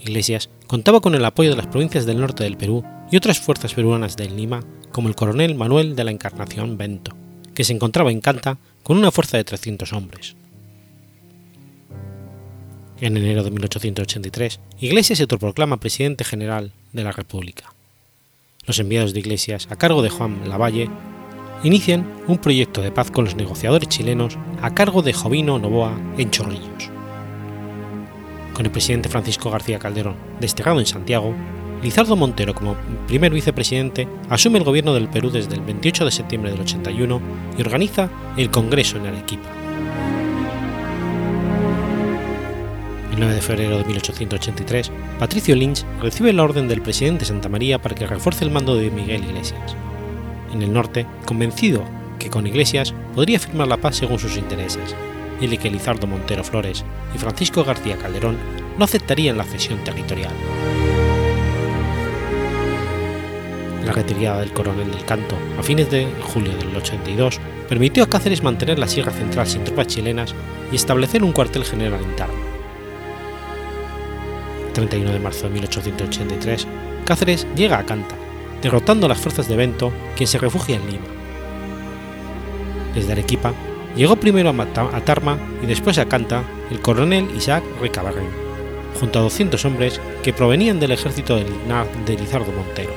[0.00, 2.82] Iglesias contaba con el apoyo de las provincias del norte del Perú
[3.12, 7.12] y otras fuerzas peruanas de Lima, como el coronel Manuel de la Encarnación Bento,
[7.54, 10.34] que se encontraba en Canta con una fuerza de 300 hombres.
[13.00, 17.72] En enero de 1883, Iglesias se autoproclama presidente general de la República.
[18.66, 20.90] Los enviados de Iglesias, a cargo de Juan Lavalle,
[21.64, 26.30] inician un proyecto de paz con los negociadores chilenos a cargo de Jovino Novoa en
[26.30, 26.90] Chorrillos.
[28.52, 31.34] Con el presidente Francisco García Calderón desterrado en Santiago,
[31.82, 36.50] Lizardo Montero como primer vicepresidente asume el gobierno del Perú desde el 28 de septiembre
[36.50, 37.20] del 81
[37.56, 39.48] y organiza el Congreso en Arequipa.
[43.10, 47.80] El 9 de febrero de 1883, Patricio Lynch recibe la orden del presidente Santa María
[47.80, 49.74] para que refuerce el mando de Miguel Iglesias.
[50.52, 51.84] En el norte, convencido
[52.20, 54.94] que con Iglesias podría firmar la paz según sus intereses,
[55.40, 56.84] y de que Lizardo Montero Flores
[57.14, 58.36] y Francisco García Calderón
[58.78, 60.32] no aceptarían la cesión territorial.
[63.84, 68.42] La retirada del coronel del Canto a fines de julio del 82 permitió a Cáceres
[68.42, 70.32] mantener la Sierra Central sin tropas chilenas
[70.70, 72.49] y establecer un cuartel general en Tarma.
[74.72, 76.66] 31 de marzo de 1883,
[77.04, 78.14] Cáceres llega a Canta,
[78.62, 81.06] derrotando a las fuerzas de Bento, quien se refugia en Lima.
[82.94, 83.52] Desde Arequipa,
[83.96, 88.28] llegó primero a Tarma y después a Canta el coronel Isaac Recabarren,
[88.98, 92.92] junto a 200 hombres que provenían del ejército de Lizardo Montero.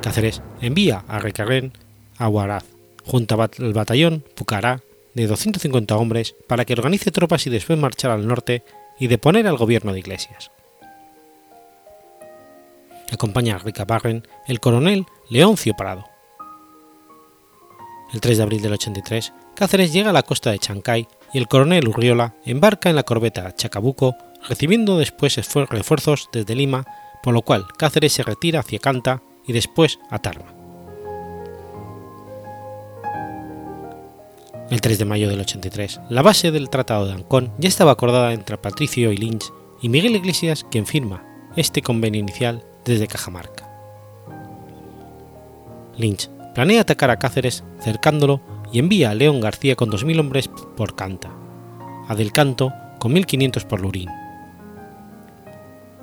[0.00, 1.72] Cáceres envía a Recabarren
[2.18, 2.64] a Huaraz,
[3.04, 4.80] junto al batallón Pucará
[5.14, 8.62] de 250 hombres para que organice tropas y después marchar al norte
[9.02, 10.52] y deponer al gobierno de Iglesias.
[13.10, 16.04] Acompaña a Ricabarren el coronel Leoncio Parado.
[18.12, 21.48] El 3 de abril del 83, Cáceres llega a la costa de Chancay y el
[21.48, 24.14] coronel Urriola embarca en la corbeta Chacabuco,
[24.48, 25.34] recibiendo después
[25.68, 26.86] refuerzos desde Lima,
[27.24, 30.61] por lo cual Cáceres se retira hacia Canta y después a Tarma.
[34.72, 38.32] El 3 de mayo del 83, la base del Tratado de Ancón ya estaba acordada
[38.32, 39.52] entre Patricio y Lynch
[39.82, 41.22] y Miguel Iglesias, quien firma
[41.56, 43.68] este convenio inicial desde Cajamarca.
[45.98, 48.40] Lynch planea atacar a Cáceres cercándolo
[48.72, 51.30] y envía a León García con 2.000 hombres por Canta,
[52.08, 54.08] a Del Canto con 1.500 por Lurín.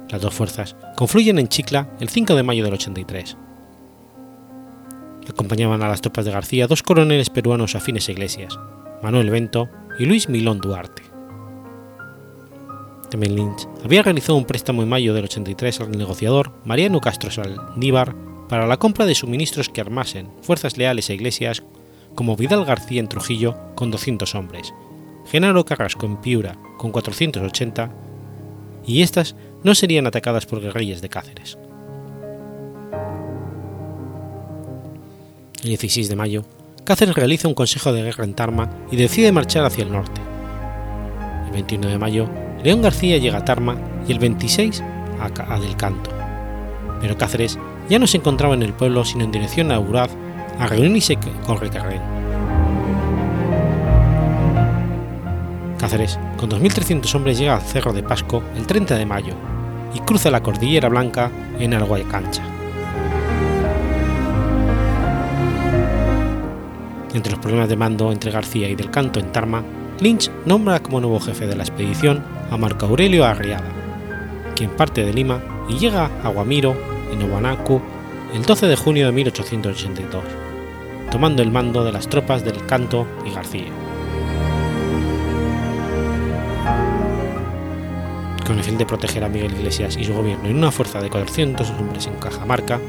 [0.09, 3.35] Las dos fuerzas confluyen en Chicla el 5 de mayo del 83.
[5.29, 8.59] Acompañaban a las tropas de García dos coroneles peruanos afines a Iglesias,
[9.03, 11.03] Manuel Bento y Luis Milón Duarte.
[13.09, 18.15] También Lynch había realizado un préstamo en mayo del 83 al negociador Mariano Castro Saldívar
[18.47, 21.63] para la compra de suministros que armasen fuerzas leales a Iglesias
[22.15, 24.73] como Vidal García en Trujillo con 200 hombres,
[25.25, 27.91] Genaro Carrasco en Piura con 480,
[28.85, 31.57] y estas no serían atacadas por guerrillas de Cáceres.
[35.61, 36.45] El 16 de mayo,
[36.85, 40.21] Cáceres realiza un consejo de guerra en Tarma y decide marchar hacia el norte.
[41.47, 42.29] El 21 de mayo,
[42.63, 44.81] León García llega a Tarma y el 26
[45.19, 46.11] a, Del Canto.
[47.01, 50.11] Pero Cáceres ya no se encontraba en el pueblo sino en dirección a Uraz
[50.59, 52.01] a reunirse con Recarrén.
[55.77, 59.33] Cáceres, con 2.300 hombres, llega al Cerro de Pasco el 30 de mayo
[59.93, 61.29] y cruza la Cordillera Blanca
[61.59, 62.58] en Arguacancha.
[67.13, 69.63] Entre los problemas de mando entre García y Del Canto en Tarma,
[69.99, 73.71] Lynch nombra como nuevo jefe de la expedición a Marco Aurelio Arriada,
[74.55, 76.75] quien parte de Lima y llega a Guamiro,
[77.11, 77.81] en Obanacu,
[78.33, 80.23] el 12 de junio de 1882
[81.09, 83.71] tomando el mando de las tropas del Canto y García.
[88.45, 91.09] Con el fin de proteger a Miguel Iglesias y su gobierno en una fuerza de
[91.09, 92.79] 400 hombres en Cajamarca,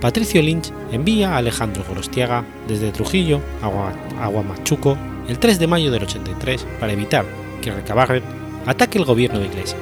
[0.00, 4.96] Patricio Lynch envía a Alejandro Gorostiaga desde Trujillo a Guamachuco
[5.28, 7.24] el 3 de mayo del 83 para evitar
[7.60, 8.22] que Recabarren
[8.66, 9.80] ataque el gobierno de Iglesias.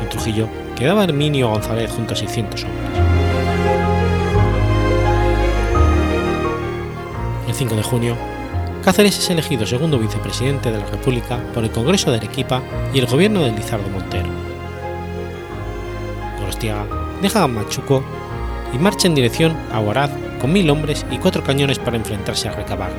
[0.00, 2.86] En Trujillo quedaba Herminio González junto a 600 hombres.
[7.56, 8.16] 5 de junio,
[8.84, 13.06] Cáceres es elegido segundo vicepresidente de la República por el Congreso de Arequipa y el
[13.06, 14.28] gobierno de Lizardo Montero.
[16.38, 18.02] Gorostiaga deja a Machuco
[18.72, 20.10] y marcha en dirección a Huaraz
[20.40, 22.90] con mil hombres y cuatro cañones para enfrentarse a Recabar.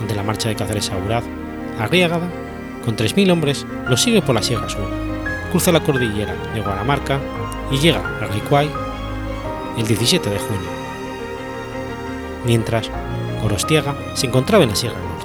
[0.00, 1.24] Ante la marcha de Cáceres a Huaraz,
[1.78, 2.28] Arriagada,
[2.84, 4.88] con 3.000 hombres, lo sigue por la Sierra Sur,
[5.50, 7.18] cruza la cordillera de Guaramarca
[7.70, 8.70] y llega a Ricuay
[9.76, 10.70] el 17 de junio,
[12.44, 12.88] mientras
[13.42, 15.15] Gorostiaga se encontraba en la Sierra Norte.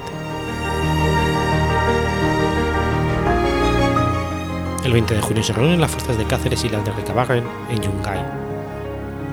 [4.91, 7.81] El 20 de junio se reúnen las fuerzas de Cáceres y las de Recabarren en
[7.81, 8.19] Yungay.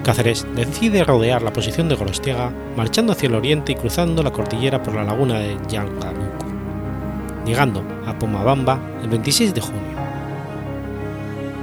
[0.05, 4.81] Cáceres decide rodear la posición de Gorostiaga marchando hacia el oriente y cruzando la cordillera
[4.81, 6.47] por la laguna de Yanganuco,
[7.45, 9.83] llegando a Pomabamba el 26 de junio.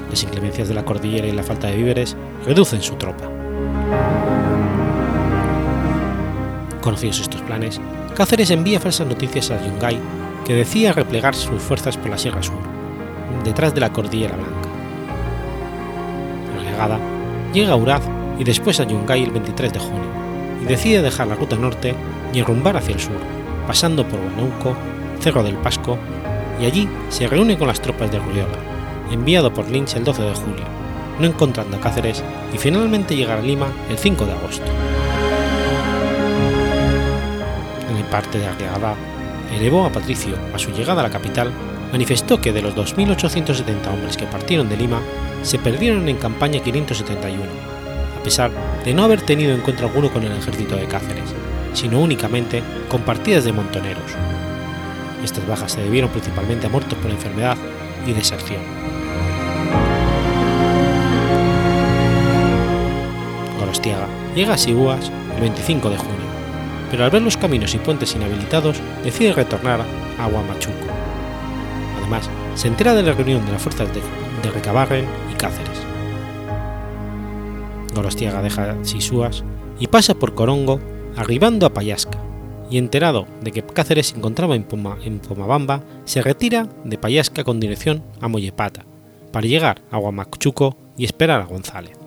[0.10, 3.30] Las inclemencias de la cordillera y la falta de víveres reducen su tropa.
[6.82, 7.80] Conocidos estos planes,
[8.14, 9.98] Cáceres envía falsas noticias a Yungay
[10.46, 12.75] que decía replegar sus fuerzas por la Sierra Sur,
[13.46, 14.70] detrás de la Cordillera Blanca.
[16.58, 17.00] Relegada,
[17.54, 18.02] llega a Uraz
[18.38, 20.04] y después a Yungay el 23 de junio,
[20.62, 21.96] y decide dejar la ruta norte
[22.34, 23.16] y rumbar hacia el sur,
[23.66, 24.76] pasando por Huanauco,
[25.22, 25.98] Cerro del Pasco,
[26.60, 28.58] y allí se reúne con las tropas de Ruliola,
[29.10, 30.66] enviado por Lynch el 12 de julio,
[31.20, 32.22] no encontrando Cáceres
[32.54, 34.72] y finalmente llegar a Lima el 5 de agosto.
[38.16, 38.96] parte de Arriagada,
[39.54, 41.52] elevó a Patricio a su llegada a la capital,
[41.96, 45.02] manifestó que de los 2.870 hombres que partieron de Lima,
[45.44, 47.42] se perdieron en campaña 571,
[48.20, 48.52] a pesar
[48.84, 51.34] de no haber tenido encuentro alguno con el ejército de Cáceres,
[51.72, 54.12] sino únicamente con partidas de montoneros.
[55.24, 57.56] Estas bajas se debieron principalmente a muertos por enfermedad
[58.06, 58.60] y deserción.
[63.58, 66.26] Gorostiaga llega a Siguas el 25 de junio
[66.92, 69.82] pero al ver los caminos y puentes inhabilitados decide retornar
[70.20, 71.15] a Huamachuco.
[72.06, 75.82] Además, se entera de la reunión de las fuerzas de, Recabarren y Cáceres.
[77.96, 79.44] Gorostiaga deja Sisuas
[79.80, 80.80] y pasa por Corongo,
[81.16, 82.20] arribando a Payasca,
[82.70, 88.04] y enterado de que Cáceres se encontraba en, Pomabamba, se retira de Payasca con dirección
[88.22, 88.86] a Mollepata,
[89.32, 91.98] para llegar a Huamachuco y esperar a González.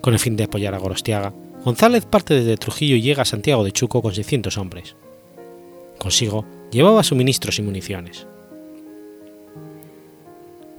[0.00, 1.34] Con el fin de apoyar a Gorostiaga,
[1.64, 4.96] González parte desde Trujillo y llega a Santiago de Chuco con 600 hombres.
[5.98, 8.26] Consigo llevaba suministros y municiones.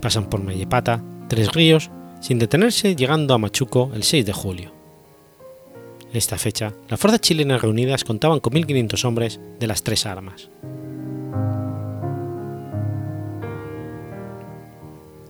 [0.02, 4.74] Pasan por Mollepata, Tres Ríos, sin detenerse llegando a Machuco el 6 de julio.
[6.12, 10.50] En esta fecha, las fuerzas chilenas reunidas contaban con 1.500 hombres de las tres armas.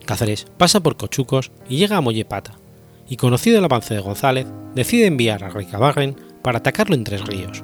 [0.06, 2.56] Cáceres pasa por Cochucos y llega a Mollepata,
[3.08, 7.64] y conocido el avance de González, decide enviar a Ricabarren para atacarlo en Tres Ríos,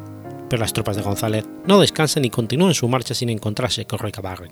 [0.49, 4.51] pero las tropas de González no descansan y continúan su marcha sin encontrarse con Ricabarren.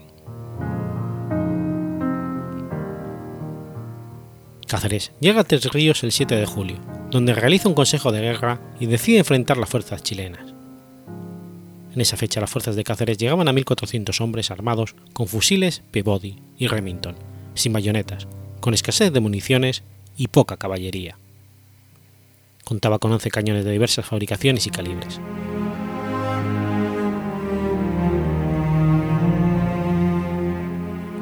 [4.67, 6.77] Cáceres llega a Tres Ríos el 7 de julio,
[7.09, 10.53] donde realiza un consejo de guerra y decide enfrentar las fuerzas chilenas.
[11.93, 16.35] En esa fecha las fuerzas de Cáceres llegaban a 1.400 hombres armados con fusiles Peabody
[16.57, 17.15] y Remington,
[17.53, 18.27] sin bayonetas,
[18.59, 19.83] con escasez de municiones
[20.17, 21.17] y poca caballería.
[22.65, 25.21] Contaba con 11 cañones de diversas fabricaciones y calibres.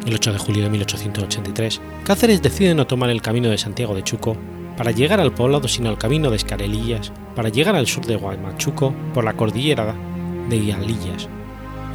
[0.06, 4.04] El 8 de julio de 1883, Cáceres decide no tomar el camino de Santiago de
[4.04, 4.38] Chuco
[4.78, 8.94] para llegar al poblado sino el camino de Escarelillas para llegar al sur de Guaymachuco
[9.14, 9.96] por la cordillera
[10.50, 11.28] de Ialillas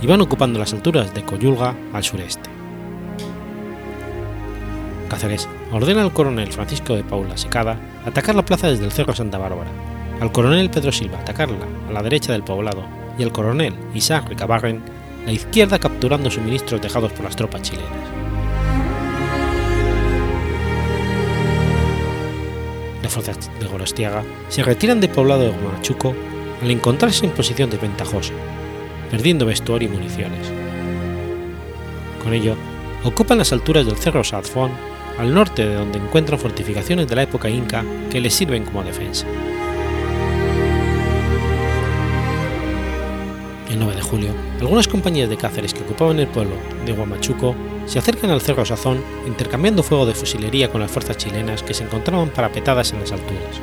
[0.03, 2.51] y van ocupando las alturas de Coyulga al sureste.
[5.09, 9.39] Cáceres ordena al coronel Francisco de Paula Secada atacar la plaza desde el Cerro Santa
[9.39, 9.71] Bárbara,
[10.21, 12.85] al coronel Pedro Silva atacarla a la derecha del poblado
[13.19, 14.83] y al coronel Isaac Recabarren
[15.27, 17.91] la izquierda capturando suministros dejados por las tropas chilenas.
[23.03, 26.15] Las fuerzas de Gorostiaga se retiran del poblado de Guamachuco
[26.63, 28.33] al encontrarse en posición desventajosa,
[29.11, 30.51] perdiendo vestuario y municiones.
[32.23, 32.55] Con ello,
[33.05, 34.71] ocupan las alturas del Cerro Sazfón,
[35.21, 39.27] al norte de donde encuentran fortificaciones de la época inca que les sirven como defensa.
[43.69, 46.57] El 9 de julio, algunas compañías de Cáceres que ocupaban el pueblo
[46.87, 47.55] de Huamachuco
[47.85, 51.85] se acercan al Cerro Sazón intercambiando fuego de fusilería con las fuerzas chilenas que se
[51.85, 53.61] encontraban parapetadas en las alturas.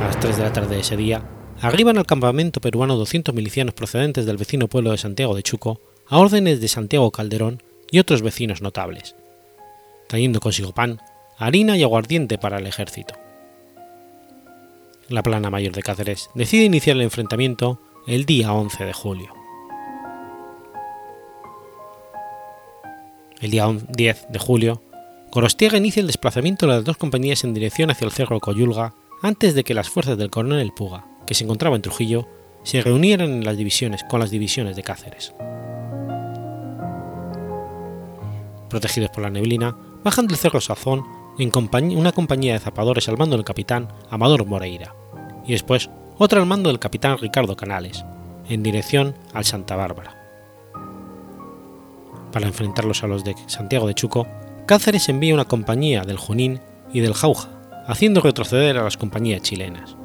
[0.00, 1.22] A las 3 de la tarde de ese día,
[1.60, 6.18] arriban al campamento peruano 200 milicianos procedentes del vecino pueblo de Santiago de Chuco a
[6.18, 9.16] órdenes de Santiago Calderón y otros vecinos notables,
[10.08, 11.00] trayendo consigo pan,
[11.38, 13.14] harina y aguardiente para el ejército
[15.10, 19.34] la plana mayor de Cáceres decide iniciar el enfrentamiento el día 11 de julio.
[23.40, 24.82] El día 10 de julio,
[25.32, 29.54] Gorostiaga inicia el desplazamiento de las dos compañías en dirección hacia el cerro Coyulga antes
[29.54, 32.26] de que las fuerzas del coronel Puga, que se encontraba en Trujillo,
[32.62, 35.32] se reunieran en las divisiones con las divisiones de Cáceres.
[38.70, 41.04] Protegidos por la neblina, bajan del cerro Sazón
[41.38, 41.50] en
[41.96, 44.94] una compañía de zapadores al mando del capitán Amador Moreira,
[45.46, 48.04] y después otra al mando del capitán Ricardo Canales,
[48.48, 50.16] en dirección al Santa Bárbara.
[52.30, 54.26] Para enfrentarlos a los de Santiago de Chuco,
[54.66, 56.60] Cáceres envía una compañía del Junín
[56.92, 57.48] y del Jauja,
[57.86, 59.96] haciendo retroceder a las compañías chilenas.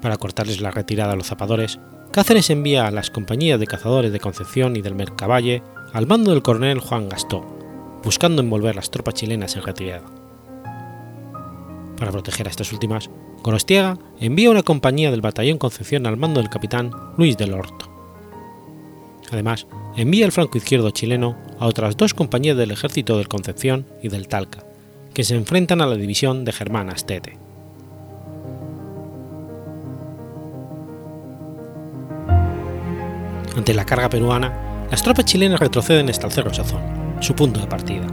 [0.00, 1.80] Para cortarles la retirada a los zapadores,
[2.18, 5.62] Cáceres envía a las compañías de cazadores de Concepción y del Mercavalle
[5.92, 7.44] al mando del coronel Juan Gastón,
[8.02, 10.02] buscando envolver las tropas chilenas en retirada.
[11.96, 13.08] Para proteger a estas últimas,
[13.44, 17.88] Gorostiaga envía una compañía del batallón Concepción al mando del capitán Luis del Horto.
[19.30, 24.08] Además, envía el flanco izquierdo chileno a otras dos compañías del ejército del Concepción y
[24.08, 24.64] del Talca,
[25.14, 27.38] que se enfrentan a la división de Germán Astete.
[33.58, 34.52] Ante la carga peruana,
[34.88, 36.80] las tropas chilenas retroceden hasta el Cerro Sazón,
[37.18, 38.06] su punto de partida.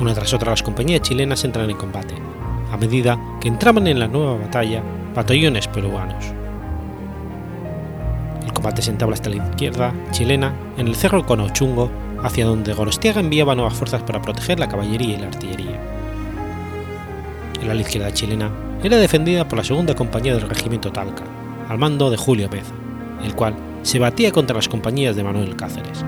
[0.00, 2.16] Una tras otra las compañías chilenas entran en combate,
[2.72, 4.82] a medida que entraban en la nueva batalla
[5.14, 6.24] batallones peruanos.
[8.44, 11.88] El combate se entabla hasta la izquierda chilena en el cerro Conochungo,
[12.20, 15.80] hacia donde Gorostiaga enviaba nuevas fuerzas para proteger la caballería y la artillería.
[17.62, 18.50] El ala izquierda chilena
[18.82, 21.22] era defendida por la segunda compañía del regimiento Talca,
[21.68, 22.74] al mando de Julio Peza,
[23.24, 26.04] el cual se batía contra las compañías de Manuel Cáceres.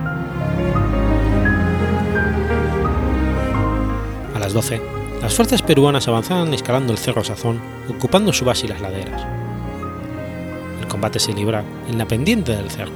[4.35, 4.81] A las 12,
[5.23, 9.23] las fuerzas peruanas avanzaban escalando el cerro Sazón, ocupando su base y las laderas.
[10.81, 12.93] El combate se libra en la pendiente del cerro.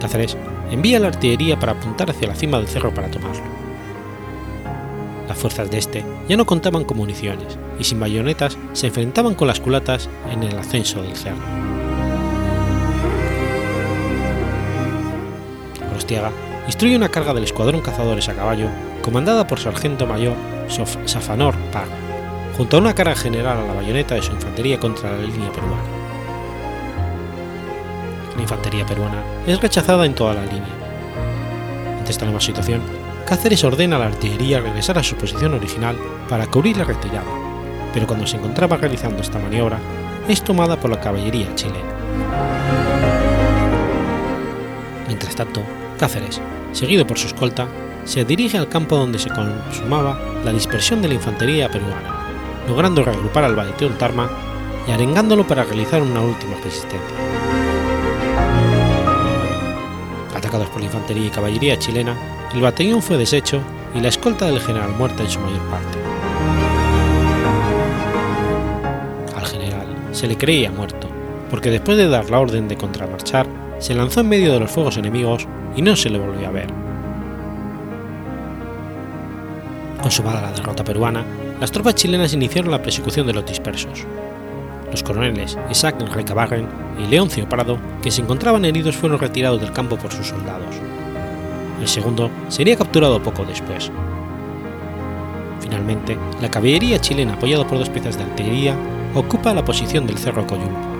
[0.00, 0.36] Cáceres
[0.70, 3.42] envía la artillería para apuntar hacia la cima del cerro para tomarlo.
[5.28, 9.48] Las fuerzas de este ya no contaban con municiones y sin bayonetas se enfrentaban con
[9.48, 11.81] las culatas en el ascenso del cerro.
[16.66, 18.68] Instruye una carga del escuadrón cazadores a caballo
[19.02, 20.34] comandada por sargento mayor
[21.06, 21.88] Safanor Pag,
[22.56, 25.82] junto a una carga general a la bayoneta de su infantería contra la línea peruana.
[28.36, 30.74] La infantería peruana es rechazada en toda la línea.
[31.98, 32.80] Ante esta nueva situación,
[33.26, 35.96] Cáceres ordena a la artillería regresar a su posición original
[36.28, 37.24] para cubrir la retirada,
[37.94, 39.78] pero cuando se encontraba realizando esta maniobra,
[40.28, 41.92] es tomada por la caballería chilena.
[45.06, 45.62] Mientras tanto,
[46.02, 46.40] Cáceres,
[46.72, 47.68] seguido por su escolta,
[48.04, 52.26] se dirige al campo donde se consumaba la dispersión de la infantería peruana,
[52.66, 54.28] logrando reagrupar al batallón Tarma
[54.88, 57.16] y arengándolo para realizar una última resistencia.
[60.34, 62.16] Atacados por la infantería y caballería chilena,
[62.52, 63.60] el batallón fue deshecho
[63.94, 65.98] y la escolta del general muerta en su mayor parte.
[69.36, 71.06] Al general se le creía muerto,
[71.48, 73.46] porque después de dar la orden de contramarchar,
[73.78, 75.46] se lanzó en medio de los fuegos enemigos
[75.76, 76.66] y no se le volvió a ver.
[80.02, 81.24] Consumada la derrota peruana,
[81.60, 84.04] las tropas chilenas iniciaron la persecución de los dispersos.
[84.90, 86.66] Los coroneles Isaac Recabarren
[86.98, 90.74] y Leoncio Prado, que se encontraban heridos, fueron retirados del campo por sus soldados.
[91.80, 93.90] El segundo sería capturado poco después.
[95.60, 98.76] Finalmente, la caballería chilena, apoyada por dos piezas de artillería,
[99.14, 100.91] ocupa la posición del Cerro Coyulpa.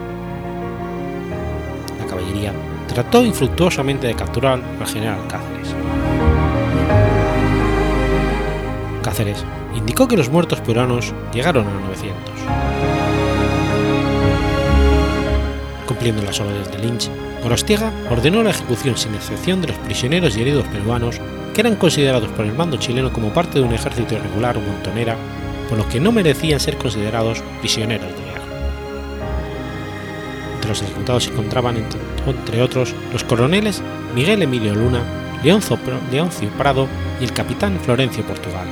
[2.93, 5.75] Trató infructuosamente de capturar al general Cáceres.
[9.03, 12.17] Cáceres indicó que los muertos peruanos llegaron a 900.
[15.87, 17.11] Cumpliendo las órdenes de Lynch,
[17.43, 21.21] Gorostiaga ordenó la ejecución sin excepción de los prisioneros y heridos peruanos
[21.55, 25.17] que eran considerados por el mando chileno como parte de un ejército irregular o montonera,
[25.69, 28.22] por lo que no merecían ser considerados prisioneros de
[30.73, 33.83] los ejecutados se encontraban, entre, otros, los coroneles
[34.15, 35.03] Miguel Emilio Luna,
[35.43, 35.79] Leoncio
[36.57, 36.89] Prado
[37.21, 38.67] y el capitán Florencio Portugal,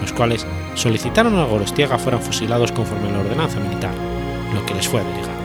[0.00, 3.92] los cuales solicitaron a Gorostiaga fueran fusilados conforme a la ordenanza militar,
[4.52, 5.38] lo que les fue delegado.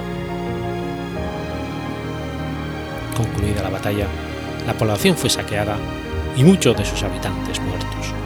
[3.16, 4.08] Concluida la batalla,
[4.66, 5.78] la población fue saqueada
[6.36, 8.23] y muchos de sus habitantes muertos.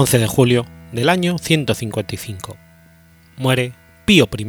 [0.00, 2.56] 11 de julio del año 155.
[3.36, 3.74] Muere
[4.06, 4.46] Pío I.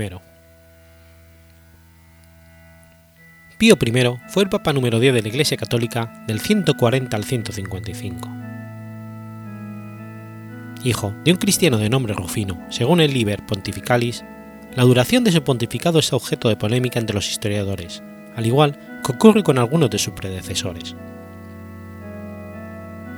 [3.58, 8.30] Pío I fue el Papa número 10 de la Iglesia Católica del 140 al 155.
[10.86, 14.24] Hijo de un cristiano de nombre Rufino, según el Liber Pontificalis,
[14.74, 18.02] la duración de su pontificado es objeto de polémica entre los historiadores,
[18.38, 20.96] al igual que ocurre con algunos de sus predecesores.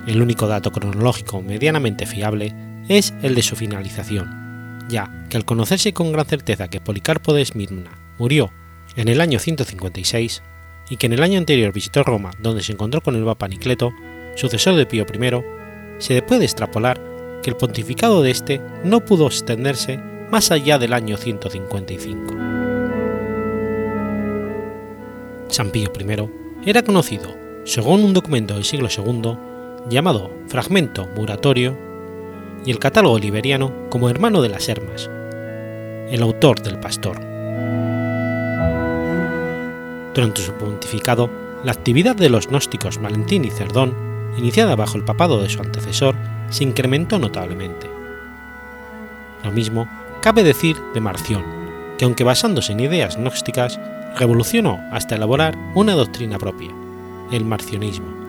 [0.08, 2.54] El único dato cronológico medianamente fiable
[2.90, 7.42] es el de su finalización, ya que al conocerse con gran certeza que Policarpo de
[7.42, 8.52] Esmirna murió
[8.98, 10.44] en el año 156
[10.90, 13.94] y que en el año anterior visitó Roma donde se encontró con el Papa Nicleto,
[14.36, 15.44] sucesor de Pío I,
[16.00, 17.02] se puede extrapolar
[17.42, 20.00] que el pontificado de este no pudo extenderse
[20.30, 22.36] más allá del año 155.
[25.48, 29.38] San Pío I era conocido, según un documento del siglo II,
[29.90, 31.78] llamado Fragmento Muratorio,
[32.66, 35.10] y el catálogo liberiano como hermano de las Hermas,
[36.10, 37.20] el autor del Pastor.
[40.14, 41.30] Durante su pontificado,
[41.64, 43.94] la actividad de los gnósticos Valentín y Cerdón,
[44.38, 46.16] iniciada bajo el papado de su antecesor,
[46.50, 47.90] se incrementó notablemente.
[49.44, 49.90] Lo mismo
[50.22, 51.44] cabe decir de Marción,
[51.98, 53.80] que aunque basándose en ideas gnósticas,
[54.18, 56.72] revolucionó hasta elaborar una doctrina propia,
[57.32, 58.23] el marcionismo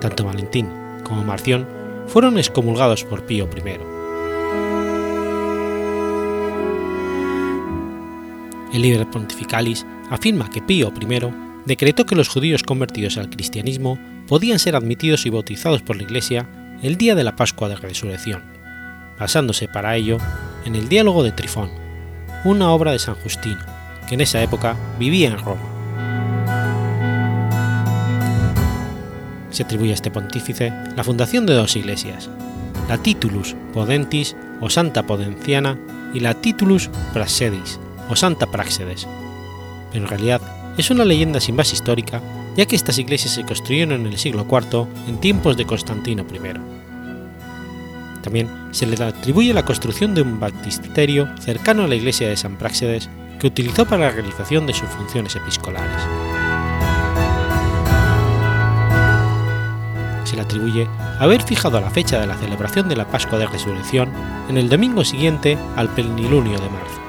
[0.00, 0.68] tanto Valentín
[1.04, 1.66] como Marción
[2.06, 3.98] fueron excomulgados por Pío I.
[8.72, 11.20] El líder Pontificalis afirma que Pío I
[11.64, 16.48] decretó que los judíos convertidos al cristianismo podían ser admitidos y bautizados por la Iglesia
[16.82, 18.42] el día de la Pascua de Resurrección,
[19.18, 20.18] basándose para ello
[20.64, 21.70] en el diálogo de Trifón,
[22.44, 23.60] una obra de San Justino,
[24.08, 25.77] que en esa época vivía en Roma.
[29.50, 32.28] Se atribuye a este pontífice la fundación de dos iglesias,
[32.88, 35.78] la Titulus Podentis o Santa Podenciana
[36.14, 37.78] y la Titulus Praxedis
[38.08, 39.06] o Santa Praxedes,
[39.92, 40.40] pero en realidad
[40.76, 42.22] es una leyenda sin base histórica
[42.58, 46.58] ya que estas iglesias se construyeron en el siglo IV en tiempos de Constantino I.
[48.20, 52.56] También se le atribuye la construcción de un baptisterio cercano a la iglesia de San
[52.56, 56.37] Praxedes que utilizó para la realización de sus funciones episcolares.
[60.38, 64.08] Le atribuye haber fijado la fecha de la celebración de la Pascua de Resurrección
[64.48, 67.00] en el domingo siguiente al plenilunio de marzo.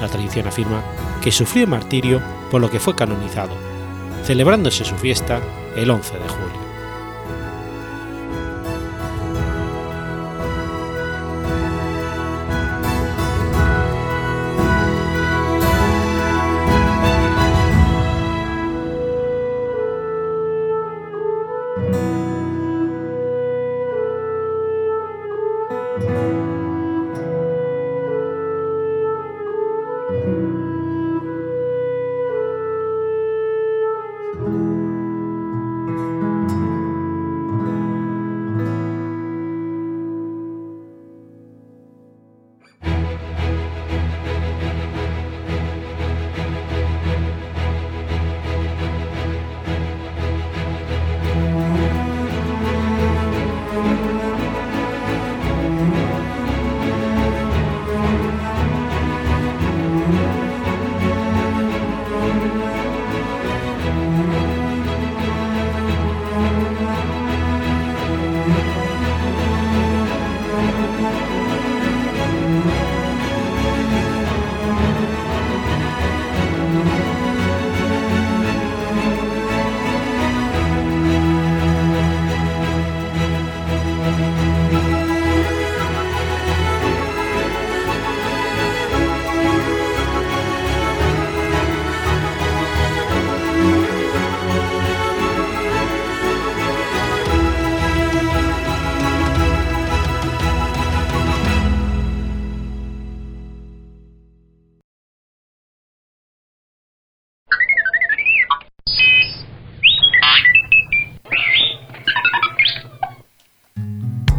[0.00, 0.82] La tradición afirma
[1.20, 3.54] que sufrió martirio por lo que fue canonizado,
[4.22, 5.40] celebrándose su fiesta
[5.74, 6.63] el 11 de julio.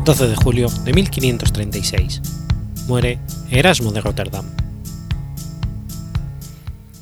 [0.06, 2.22] 12 de julio de 1536.
[2.86, 3.18] Muere
[3.50, 4.46] Erasmo de Rotterdam.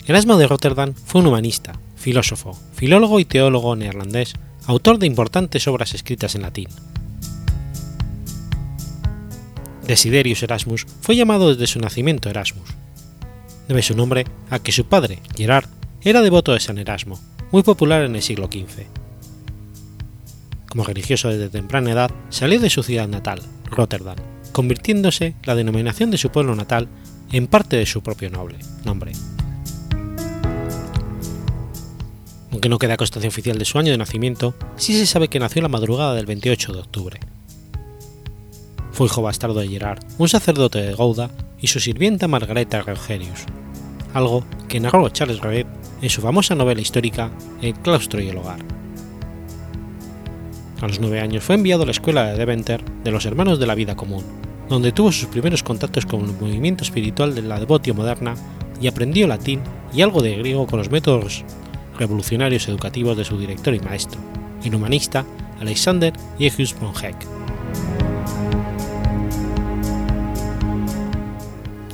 [0.07, 4.35] Erasmo de Rotterdam fue un humanista, filósofo, filólogo y teólogo neerlandés,
[4.67, 6.69] autor de importantes obras escritas en latín.
[9.85, 12.69] Desiderius Erasmus fue llamado desde su nacimiento Erasmus.
[13.67, 15.67] Debe su nombre a que su padre, Gerard,
[16.03, 17.19] era devoto de San Erasmo,
[17.51, 19.02] muy popular en el siglo XV
[20.73, 24.15] como religioso desde temprana edad, salió de su ciudad natal, Rotterdam,
[24.53, 26.87] convirtiéndose la denominación de su pueblo natal
[27.31, 29.11] en parte de su propio noble, nombre.
[32.51, 35.61] Aunque no queda constancia oficial de su año de nacimiento, sí se sabe que nació
[35.61, 37.19] la madrugada del 28 de octubre.
[38.93, 41.29] Fue hijo bastardo de Gerard, un sacerdote de Gouda,
[41.61, 43.45] y su sirvienta Margareta Rogerius,
[44.15, 45.67] algo que narró Charles Revet
[46.01, 47.29] en su famosa novela histórica
[47.61, 48.82] El claustro y el hogar.
[50.83, 53.65] A los nueve años fue enviado a la escuela de Deventer de los Hermanos de
[53.65, 54.25] la Vida Común,
[54.67, 58.35] donde tuvo sus primeros contactos con el movimiento espiritual de la devotio moderna
[58.81, 59.61] y aprendió latín
[59.93, 61.45] y algo de griego con los métodos
[61.97, 64.19] revolucionarios educativos de su director y maestro,
[64.65, 65.25] el humanista
[65.61, 67.15] Alexander Jegus von Heck.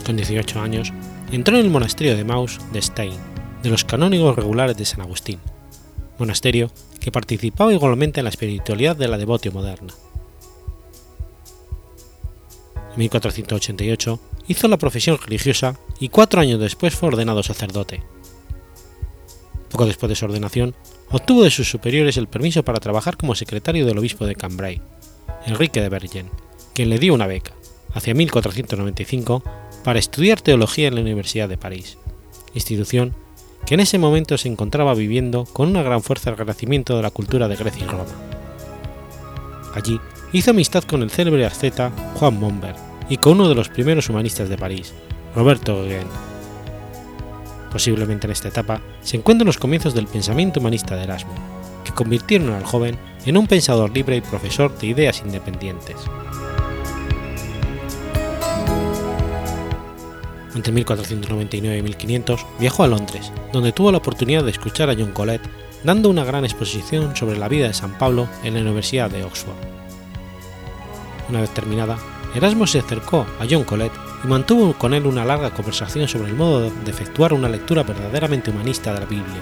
[0.04, 0.92] Con 18 años,
[1.32, 3.14] entró en el monasterio de Maus de Stein,
[3.62, 5.38] de los canónigos regulares de San Agustín,
[6.18, 9.94] monasterio que participaba igualmente en la espiritualidad de la devotio moderna.
[12.94, 18.04] En 1488 hizo la profesión religiosa y cuatro años después fue ordenado sacerdote.
[19.70, 20.76] Poco después de su ordenación,
[21.12, 24.82] obtuvo de sus superiores el permiso para trabajar como secretario del obispo de Cambrai,
[25.46, 26.30] Enrique de Bergen,
[26.74, 27.54] quien le dio una beca,
[27.94, 29.44] hacia 1495,
[29.84, 31.98] para estudiar teología en la Universidad de París,
[32.54, 33.16] institución
[33.70, 37.12] que en ese momento se encontraba viviendo con una gran fuerza el renacimiento de la
[37.12, 38.06] cultura de Grecia y Roma.
[39.76, 40.02] Allí
[40.34, 44.50] hizo amistad con el célebre asceta Juan Monbert y con uno de los primeros humanistas
[44.50, 44.96] de París,
[45.36, 46.08] Roberto Gauguin.
[47.72, 51.36] Posiblemente en esta etapa se encuentran los comienzos del pensamiento humanista de Erasmo,
[51.86, 52.98] que convirtieron al joven
[53.28, 55.98] en un pensador libre y profesor de ideas independientes.
[60.56, 65.12] Entre 1499 y 1500 viajó a Londres, donde tuvo la oportunidad de escuchar a John
[65.12, 65.42] Colet
[65.84, 69.56] dando una gran exposición sobre la vida de San Pablo en la Universidad de Oxford.
[71.30, 71.98] Una vez terminada,
[72.36, 73.92] Erasmo se acercó a John Colet
[74.24, 78.52] y mantuvo con él una larga conversación sobre el modo de efectuar una lectura verdaderamente
[78.52, 79.42] humanista de la Biblia,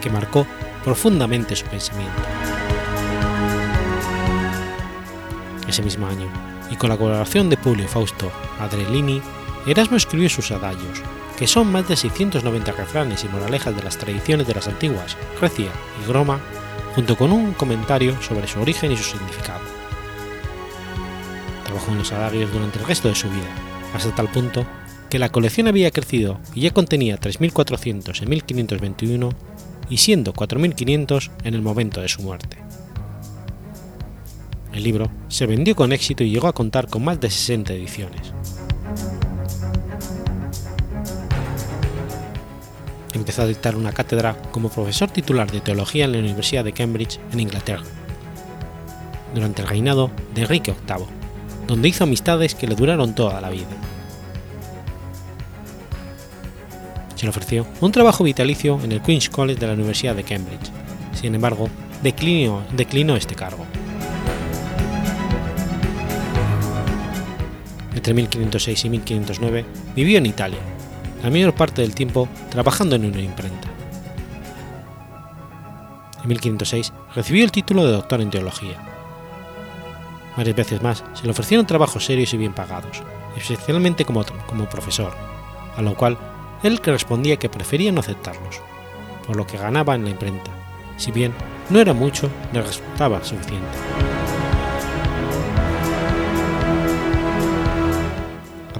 [0.00, 0.46] que marcó
[0.84, 2.22] profundamente su pensamiento.
[5.66, 6.28] Ese mismo año,
[6.70, 8.30] y con la colaboración de Publio Fausto
[8.60, 9.22] Adrelini,
[9.66, 11.02] Erasmo escribió sus adagos,
[11.38, 15.70] que son más de 690 refranes y moralejas de las tradiciones de las antiguas Grecia
[16.02, 16.40] y Roma,
[16.94, 19.60] junto con un comentario sobre su origen y su significado.
[21.64, 23.48] Trabajó en los adagios durante el resto de su vida,
[23.94, 24.66] hasta tal punto
[25.08, 29.30] que la colección había crecido y ya contenía 3.400 en 1521
[29.90, 32.56] y siendo 4.500 en el momento de su muerte.
[34.72, 38.32] El libro se vendió con éxito y llegó a contar con más de 60 ediciones.
[43.14, 47.20] Empezó a dictar una cátedra como profesor titular de teología en la Universidad de Cambridge,
[47.32, 47.84] en Inglaterra,
[49.34, 51.06] durante el reinado de Enrique VIII,
[51.66, 53.66] donde hizo amistades que le duraron toda la vida.
[57.14, 60.70] Se le ofreció un trabajo vitalicio en el Queen's College de la Universidad de Cambridge,
[61.14, 61.68] sin embargo,
[62.02, 63.64] declinó, declinó este cargo.
[67.94, 70.58] Entre 1506 y 1509 vivió en Italia,
[71.22, 73.68] la mayor parte del tiempo trabajando en una imprenta.
[76.22, 78.76] En 1506 recibió el título de doctor en teología.
[80.36, 83.02] Varias veces más se le ofrecieron trabajos serios y bien pagados,
[83.36, 85.12] especialmente como, como profesor,
[85.76, 86.16] a lo cual
[86.62, 88.60] él respondía que prefería no aceptarlos,
[89.26, 90.50] por lo que ganaba en la imprenta,
[90.96, 91.32] si bien
[91.70, 94.11] no era mucho, le resultaba suficiente.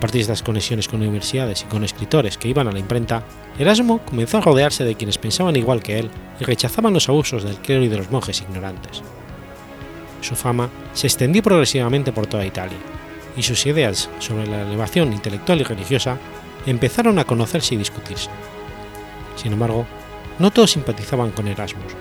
[0.03, 3.23] Partir de estas conexiones con universidades y con escritores que iban a la imprenta,
[3.57, 7.55] Erasmo comenzó a rodearse de quienes pensaban igual que él y rechazaban los abusos del
[7.59, 9.01] clero y de los monjes ignorantes.
[10.21, 12.79] Su fama se extendió progresivamente por toda Italia,
[13.37, 16.19] y sus ideas sobre la elevación intelectual y religiosa
[16.67, 18.29] empezaron a conocerse y discutirse.
[19.37, 19.87] Sin embargo,
[20.41, 21.93] no todos simpatizaban con Erasmus,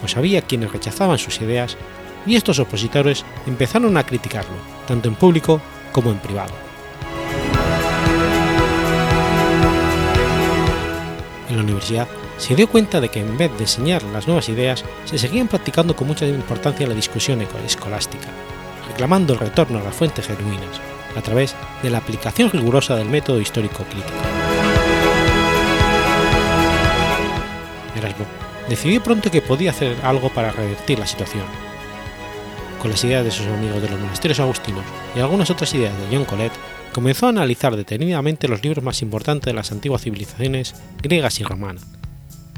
[0.00, 1.78] pues había quienes rechazaban sus ideas
[2.26, 6.69] y estos opositores empezaron a criticarlo, tanto en público como en privado.
[11.60, 12.08] La universidad,
[12.38, 15.94] se dio cuenta de que en vez de enseñar las nuevas ideas, se seguían practicando
[15.94, 18.28] con mucha importancia la discusión escolástica,
[18.88, 20.80] reclamando el retorno a las fuentes genuinas,
[21.16, 24.18] a través de la aplicación rigurosa del método histórico crítico.
[27.96, 28.26] Erasmo
[28.68, 31.44] decidió pronto que podía hacer algo para revertir la situación.
[32.80, 34.84] Con las ideas de sus amigos de los monasterios agustinos
[35.14, 36.52] y algunas otras ideas de John Colet,
[36.92, 41.86] comenzó a analizar detenidamente los libros más importantes de las antiguas civilizaciones griegas y romanas,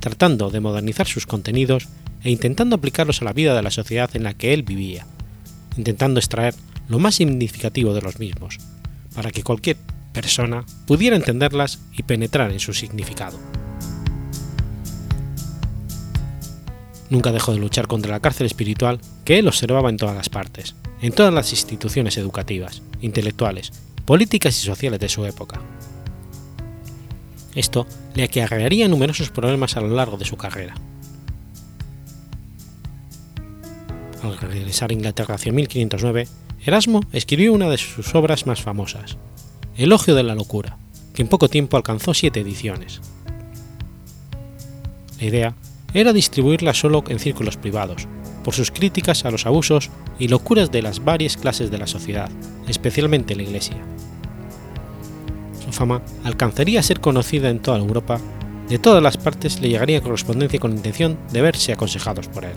[0.00, 1.88] tratando de modernizar sus contenidos
[2.22, 5.06] e intentando aplicarlos a la vida de la sociedad en la que él vivía,
[5.76, 6.54] intentando extraer
[6.88, 8.58] lo más significativo de los mismos,
[9.14, 9.76] para que cualquier
[10.12, 13.38] persona pudiera entenderlas y penetrar en su significado.
[17.10, 20.74] Nunca dejó de luchar contra la cárcel espiritual que él observaba en todas las partes,
[21.02, 23.72] en todas las instituciones educativas, intelectuales
[24.04, 25.60] políticas y sociales de su época.
[27.54, 30.74] Esto le acarrearía numerosos problemas a lo largo de su carrera.
[34.22, 36.28] Al regresar a Inglaterra hacia 1509,
[36.64, 39.18] Erasmo escribió una de sus obras más famosas,
[39.76, 40.78] Elogio de la Locura,
[41.12, 43.00] que en poco tiempo alcanzó siete ediciones.
[45.18, 45.54] La idea
[45.92, 48.06] era distribuirla solo en círculos privados,
[48.42, 52.30] por sus críticas a los abusos y locuras de las varias clases de la sociedad,
[52.68, 53.76] especialmente la Iglesia.
[55.64, 58.20] Su fama alcanzaría a ser conocida en toda Europa,
[58.68, 62.54] de todas las partes le llegaría correspondencia con intención de verse aconsejados por él.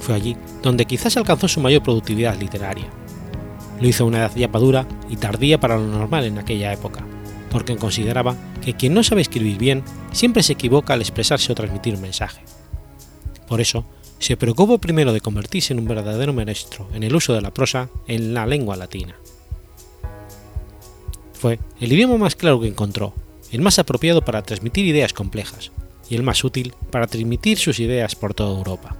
[0.00, 2.86] Fue allí donde quizás alcanzó su mayor productividad literaria.
[3.80, 7.04] Lo hizo a una edad ya madura y tardía para lo normal en aquella época,
[7.50, 9.82] porque consideraba que quien no sabe escribir bien
[10.12, 12.42] siempre se equivoca al expresarse o transmitir un mensaje.
[13.48, 13.84] Por eso,
[14.18, 17.88] se preocupó primero de convertirse en un verdadero maestro en el uso de la prosa
[18.06, 19.16] en la lengua latina.
[21.32, 23.14] Fue el idioma más claro que encontró,
[23.50, 25.72] el más apropiado para transmitir ideas complejas
[26.08, 28.96] y el más útil para transmitir sus ideas por toda Europa.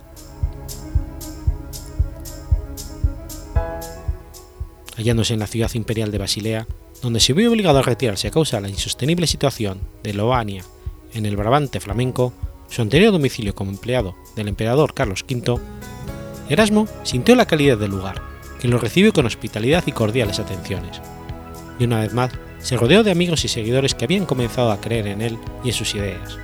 [4.96, 6.66] hallándose en la ciudad imperial de Basilea,
[7.00, 10.62] donde se vio obligado a retirarse a causa de la insostenible situación de Loania
[11.14, 12.32] en el Brabante flamenco,
[12.68, 15.60] su anterior domicilio como empleado del emperador Carlos V,
[16.48, 18.22] Erasmo sintió la calidad del lugar,
[18.60, 21.00] que lo recibió con hospitalidad y cordiales atenciones,
[21.78, 25.06] y una vez más se rodeó de amigos y seguidores que habían comenzado a creer
[25.06, 26.38] en él y en sus ideas.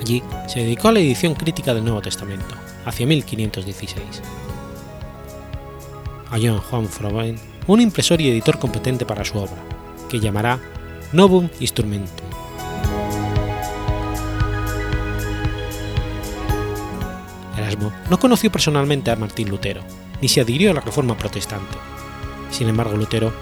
[0.00, 2.54] Allí se dedicó a la edición crítica del Nuevo Testamento,
[2.84, 4.22] hacia 1516.
[6.30, 9.62] Halló en Juan Froben un impresor y editor competente para su obra,
[10.08, 10.58] que llamará
[11.12, 12.21] Novum Instrumentum.
[17.72, 19.82] Erasmo no conoció personalmente a Martín Lutero,
[20.20, 21.76] ni se adhirió a la Reforma protestante.
[22.50, 23.32] Sin embargo, Lutero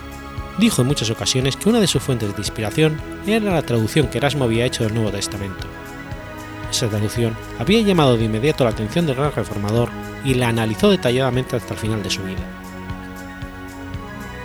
[0.59, 4.19] dijo en muchas ocasiones que una de sus fuentes de inspiración era la traducción que
[4.19, 5.67] Erasmo había hecho del Nuevo Testamento.
[6.71, 9.89] Esa traducción había llamado de inmediato la atención del gran reformador
[10.25, 12.39] y la analizó detalladamente hasta el final de su vida.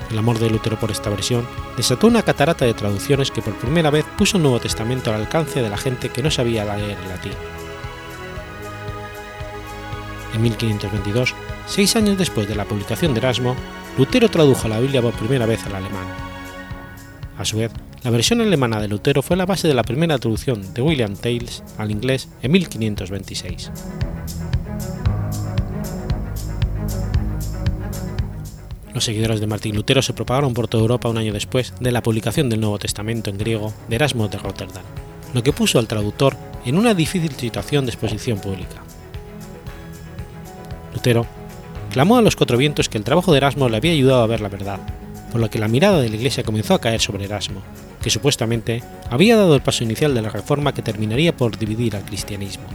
[0.10, 3.90] El amor de Lutero por esta versión desató una catarata de traducciones que por primera
[3.90, 7.34] vez puso el Nuevo Testamento al alcance de la gente que no sabía leer latín.
[10.36, 11.34] En 1522,
[11.66, 13.56] seis años después de la publicación de Erasmo,
[13.98, 16.06] Lutero tradujo la Biblia por primera vez al alemán.
[17.38, 17.72] A su vez,
[18.04, 21.64] la versión alemana de Lutero fue la base de la primera traducción de William Tales
[21.78, 23.72] al inglés en 1526.
[28.94, 32.04] Los seguidores de Martín Lutero se propagaron por toda Europa un año después de la
[32.04, 34.84] publicación del Nuevo Testamento en griego de Erasmo de Rotterdam,
[35.34, 38.84] lo que puso al traductor en una difícil situación de exposición pública.
[41.92, 44.42] Clamó a los cuatro vientos que el trabajo de Erasmo le había ayudado a ver
[44.42, 44.80] la verdad,
[45.32, 47.62] por lo que la mirada de la Iglesia comenzó a caer sobre Erasmo,
[48.02, 48.82] que supuestamente
[49.12, 52.66] había dado el paso inicial de la reforma que terminaría por dividir al cristianismo.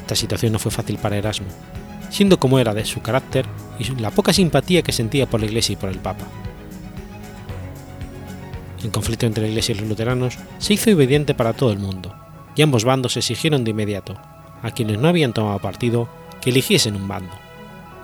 [0.00, 1.48] Esta situación no fue fácil para Erasmo,
[2.08, 3.44] siendo como era de su carácter
[3.78, 6.24] y la poca simpatía que sentía por la Iglesia y por el Papa.
[8.82, 12.14] El conflicto entre la Iglesia y los luteranos se hizo evidente para todo el mundo,
[12.56, 14.18] y ambos bandos exigieron de inmediato,
[14.62, 16.08] a quienes no habían tomado partido,
[16.40, 17.34] que eligiesen un bando.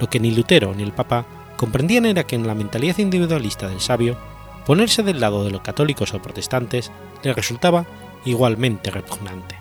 [0.00, 3.80] Lo que ni Lutero ni el Papa comprendían era que en la mentalidad individualista del
[3.80, 4.16] sabio,
[4.64, 6.92] ponerse del lado de los católicos o protestantes
[7.22, 7.84] le resultaba
[8.24, 9.56] igualmente repugnante.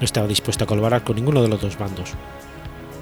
[0.00, 2.12] No estaba dispuesto a colaborar con ninguno de los dos bandos,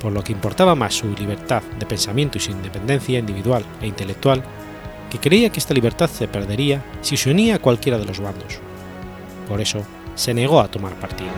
[0.01, 4.43] por lo que importaba más su libertad de pensamiento y su independencia individual e intelectual,
[5.11, 8.59] que creía que esta libertad se perdería si se unía a cualquiera de los bandos.
[9.49, 9.83] Por eso,
[10.15, 11.33] se negó a tomar partido.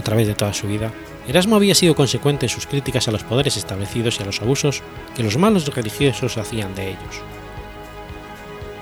[0.00, 0.90] A través de toda su vida,
[1.28, 4.82] Erasmo había sido consecuente en sus críticas a los poderes establecidos y a los abusos
[5.14, 7.20] que los malos religiosos hacían de ellos.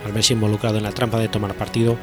[0.07, 1.99] Al verse involucrado en la trampa de tomar partido,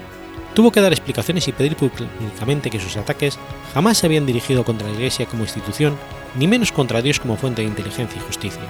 [0.54, 3.40] tuvo que dar explicaciones y pedir públicamente que sus ataques
[3.74, 5.96] jamás se habían dirigido contra la Iglesia como institución,
[6.36, 8.64] ni menos contra Dios como fuente de inteligencia y justicia,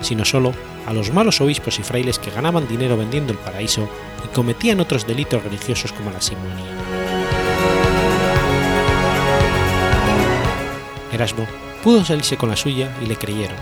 [0.00, 0.54] sino solo
[0.86, 3.90] a los malos obispos y frailes que ganaban dinero vendiendo el paraíso
[4.24, 7.01] y cometían otros delitos religiosos como la simonía.
[11.22, 11.46] Erasmo
[11.84, 13.56] pudo salirse con la suya y le creyeron,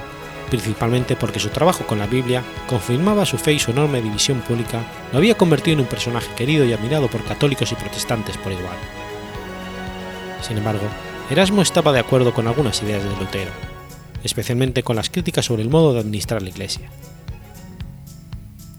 [0.49, 4.81] principalmente porque su trabajo con la Biblia confirmaba su fe y su enorme división pública
[5.13, 8.79] lo había convertido en un personaje querido y admirado por católicos y protestantes por igual.
[10.41, 10.87] Sin embargo,
[11.29, 13.51] Erasmo estaba de acuerdo con algunas ideas de Lutero,
[14.25, 16.91] especialmente con las críticas sobre el modo de administrar la Iglesia.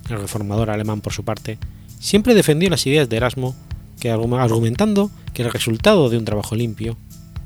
[0.10, 1.60] El reformador alemán, por su parte,
[2.00, 3.56] siempre defendió las ideas de Erasmo,
[4.04, 6.98] argumentando que el resultado de un trabajo limpio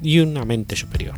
[0.01, 1.15] y una mente superior.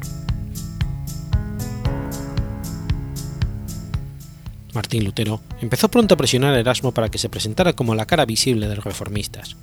[4.73, 8.25] Martín Lutero empezó pronto a presionar a Erasmo para que se presentara como la cara
[8.25, 9.57] visible de los reformistas,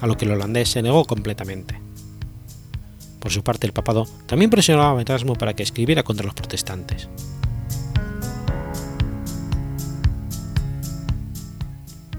[0.00, 1.80] a lo que el holandés se negó completamente.
[3.18, 7.08] Por su parte, el papado también presionaba a Erasmo para que escribiera contra los protestantes.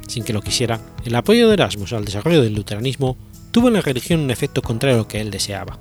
[0.08, 3.16] Sin que lo quisiera, el apoyo de Erasmus al desarrollo del luteranismo
[3.52, 5.80] tuvo en la religión un efecto contrario a lo que él deseaba.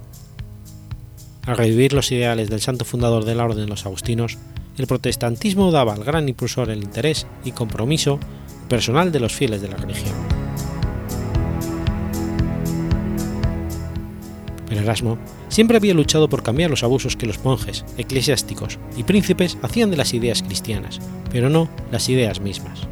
[1.50, 4.38] Al revivir los ideales del santo fundador de la Orden de los Agustinos,
[4.78, 8.20] el protestantismo daba al gran impulsor el interés y compromiso
[8.68, 10.14] personal de los fieles de la religión.
[14.68, 19.58] Pero Erasmo siempre había luchado por cambiar los abusos que los monjes, eclesiásticos y príncipes
[19.60, 21.00] hacían de las ideas cristianas,
[21.32, 22.82] pero no las ideas mismas.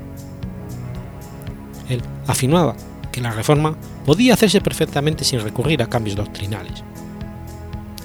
[1.88, 2.74] Él afirmaba
[3.12, 6.82] que la reforma podía hacerse perfectamente sin recurrir a cambios doctrinales.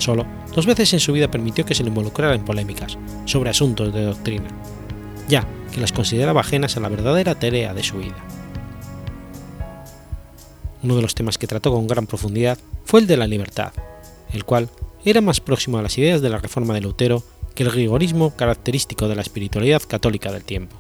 [0.04, 3.94] Solo dos veces en su vida permitió que se le involucrara en polémicas sobre asuntos
[3.94, 4.50] de doctrina,
[5.30, 8.18] ya que las consideraba ajenas a la verdadera tarea de su vida.
[10.84, 13.72] Uno de los temas que trató con gran profundidad fue el de la libertad,
[14.34, 14.68] el cual
[15.06, 17.24] era más próximo a las ideas de la Reforma de Lutero
[17.56, 20.76] que el rigorismo característico de la espiritualidad católica del tiempo.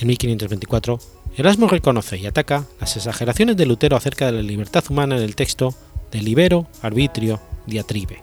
[0.00, 1.00] En 1524,
[1.36, 5.36] Erasmo reconoce y ataca las exageraciones de Lutero acerca de la libertad humana en el
[5.36, 5.74] texto
[6.16, 8.22] de Libero Arbitrio Diatribe.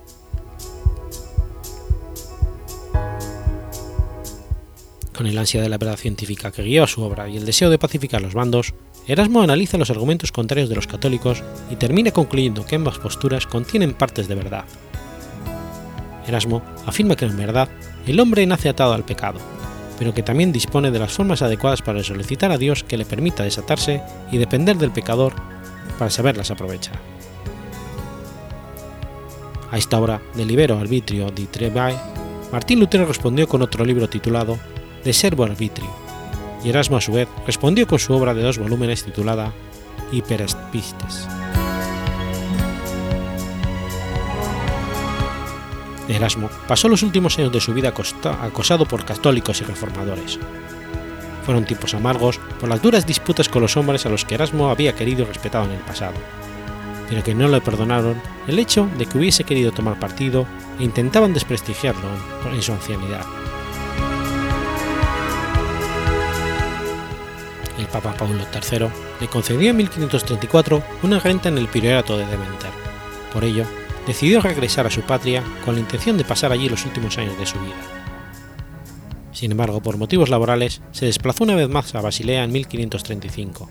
[5.15, 7.69] Con el ansia de la verdad científica que guió a su obra y el deseo
[7.69, 8.73] de pacificar los bandos,
[9.05, 13.93] Erasmo analiza los argumentos contrarios de los católicos y termina concluyendo que ambas posturas contienen
[13.93, 14.65] partes de verdad.
[16.27, 17.69] Erasmo afirma que en verdad
[18.07, 19.39] el hombre nace atado al pecado,
[19.99, 23.43] pero que también dispone de las formas adecuadas para solicitar a Dios que le permita
[23.43, 25.35] desatarse y depender del pecador
[25.99, 27.22] para saberlas aprovechar.
[29.73, 31.97] A esta obra de Libero Arbitrio di Trebae,
[32.51, 34.59] Martín Lutero respondió con otro libro titulado
[35.03, 35.89] De Servo Arbitrio,
[36.63, 39.51] y Erasmo a su vez respondió con su obra de dos volúmenes titulada
[40.11, 41.27] Hyperespistes.
[46.07, 47.91] Erasmo pasó los últimos años de su vida
[48.41, 50.37] acosado por católicos y reformadores.
[51.47, 54.93] Fueron tiempos amargos por las duras disputas con los hombres a los que Erasmo había
[54.93, 56.13] querido y respetado en el pasado,
[57.21, 60.47] que no le perdonaron el hecho de que hubiese querido tomar partido
[60.79, 62.07] e intentaban desprestigiarlo
[62.51, 63.25] en su ancianidad.
[67.77, 68.87] El Papa Paulo III
[69.19, 72.71] le concedió en 1534 una renta en el priorato de Deventer.
[73.33, 73.65] Por ello,
[74.07, 77.45] decidió regresar a su patria con la intención de pasar allí los últimos años de
[77.45, 77.75] su vida.
[79.31, 83.69] Sin embargo, por motivos laborales, se desplazó una vez más a Basilea en 1535,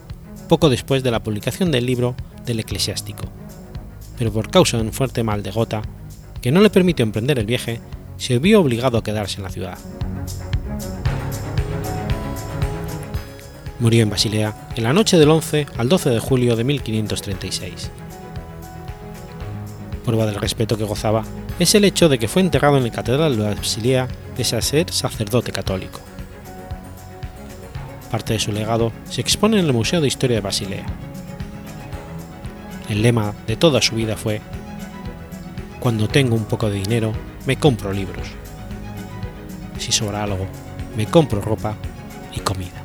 [0.52, 3.24] poco después de la publicación del libro del eclesiástico.
[4.18, 5.80] Pero por causa de un fuerte mal de gota,
[6.42, 7.80] que no le permitió emprender el viaje,
[8.18, 9.78] se vio obligado a quedarse en la ciudad.
[13.78, 17.90] Murió en Basilea en la noche del 11 al 12 de julio de 1536
[20.04, 21.24] prueba del respeto que gozaba
[21.58, 24.92] es el hecho de que fue enterrado en la Catedral de Basilea pese a ser
[24.92, 26.00] sacerdote católico.
[28.12, 30.84] Parte de su legado se expone en el Museo de Historia de Basilea.
[32.90, 34.42] El lema de toda su vida fue
[35.80, 37.14] Cuando tengo un poco de dinero,
[37.46, 38.28] me compro libros.
[39.78, 40.46] Si sobra algo,
[40.94, 41.74] me compro ropa
[42.34, 42.84] y comida.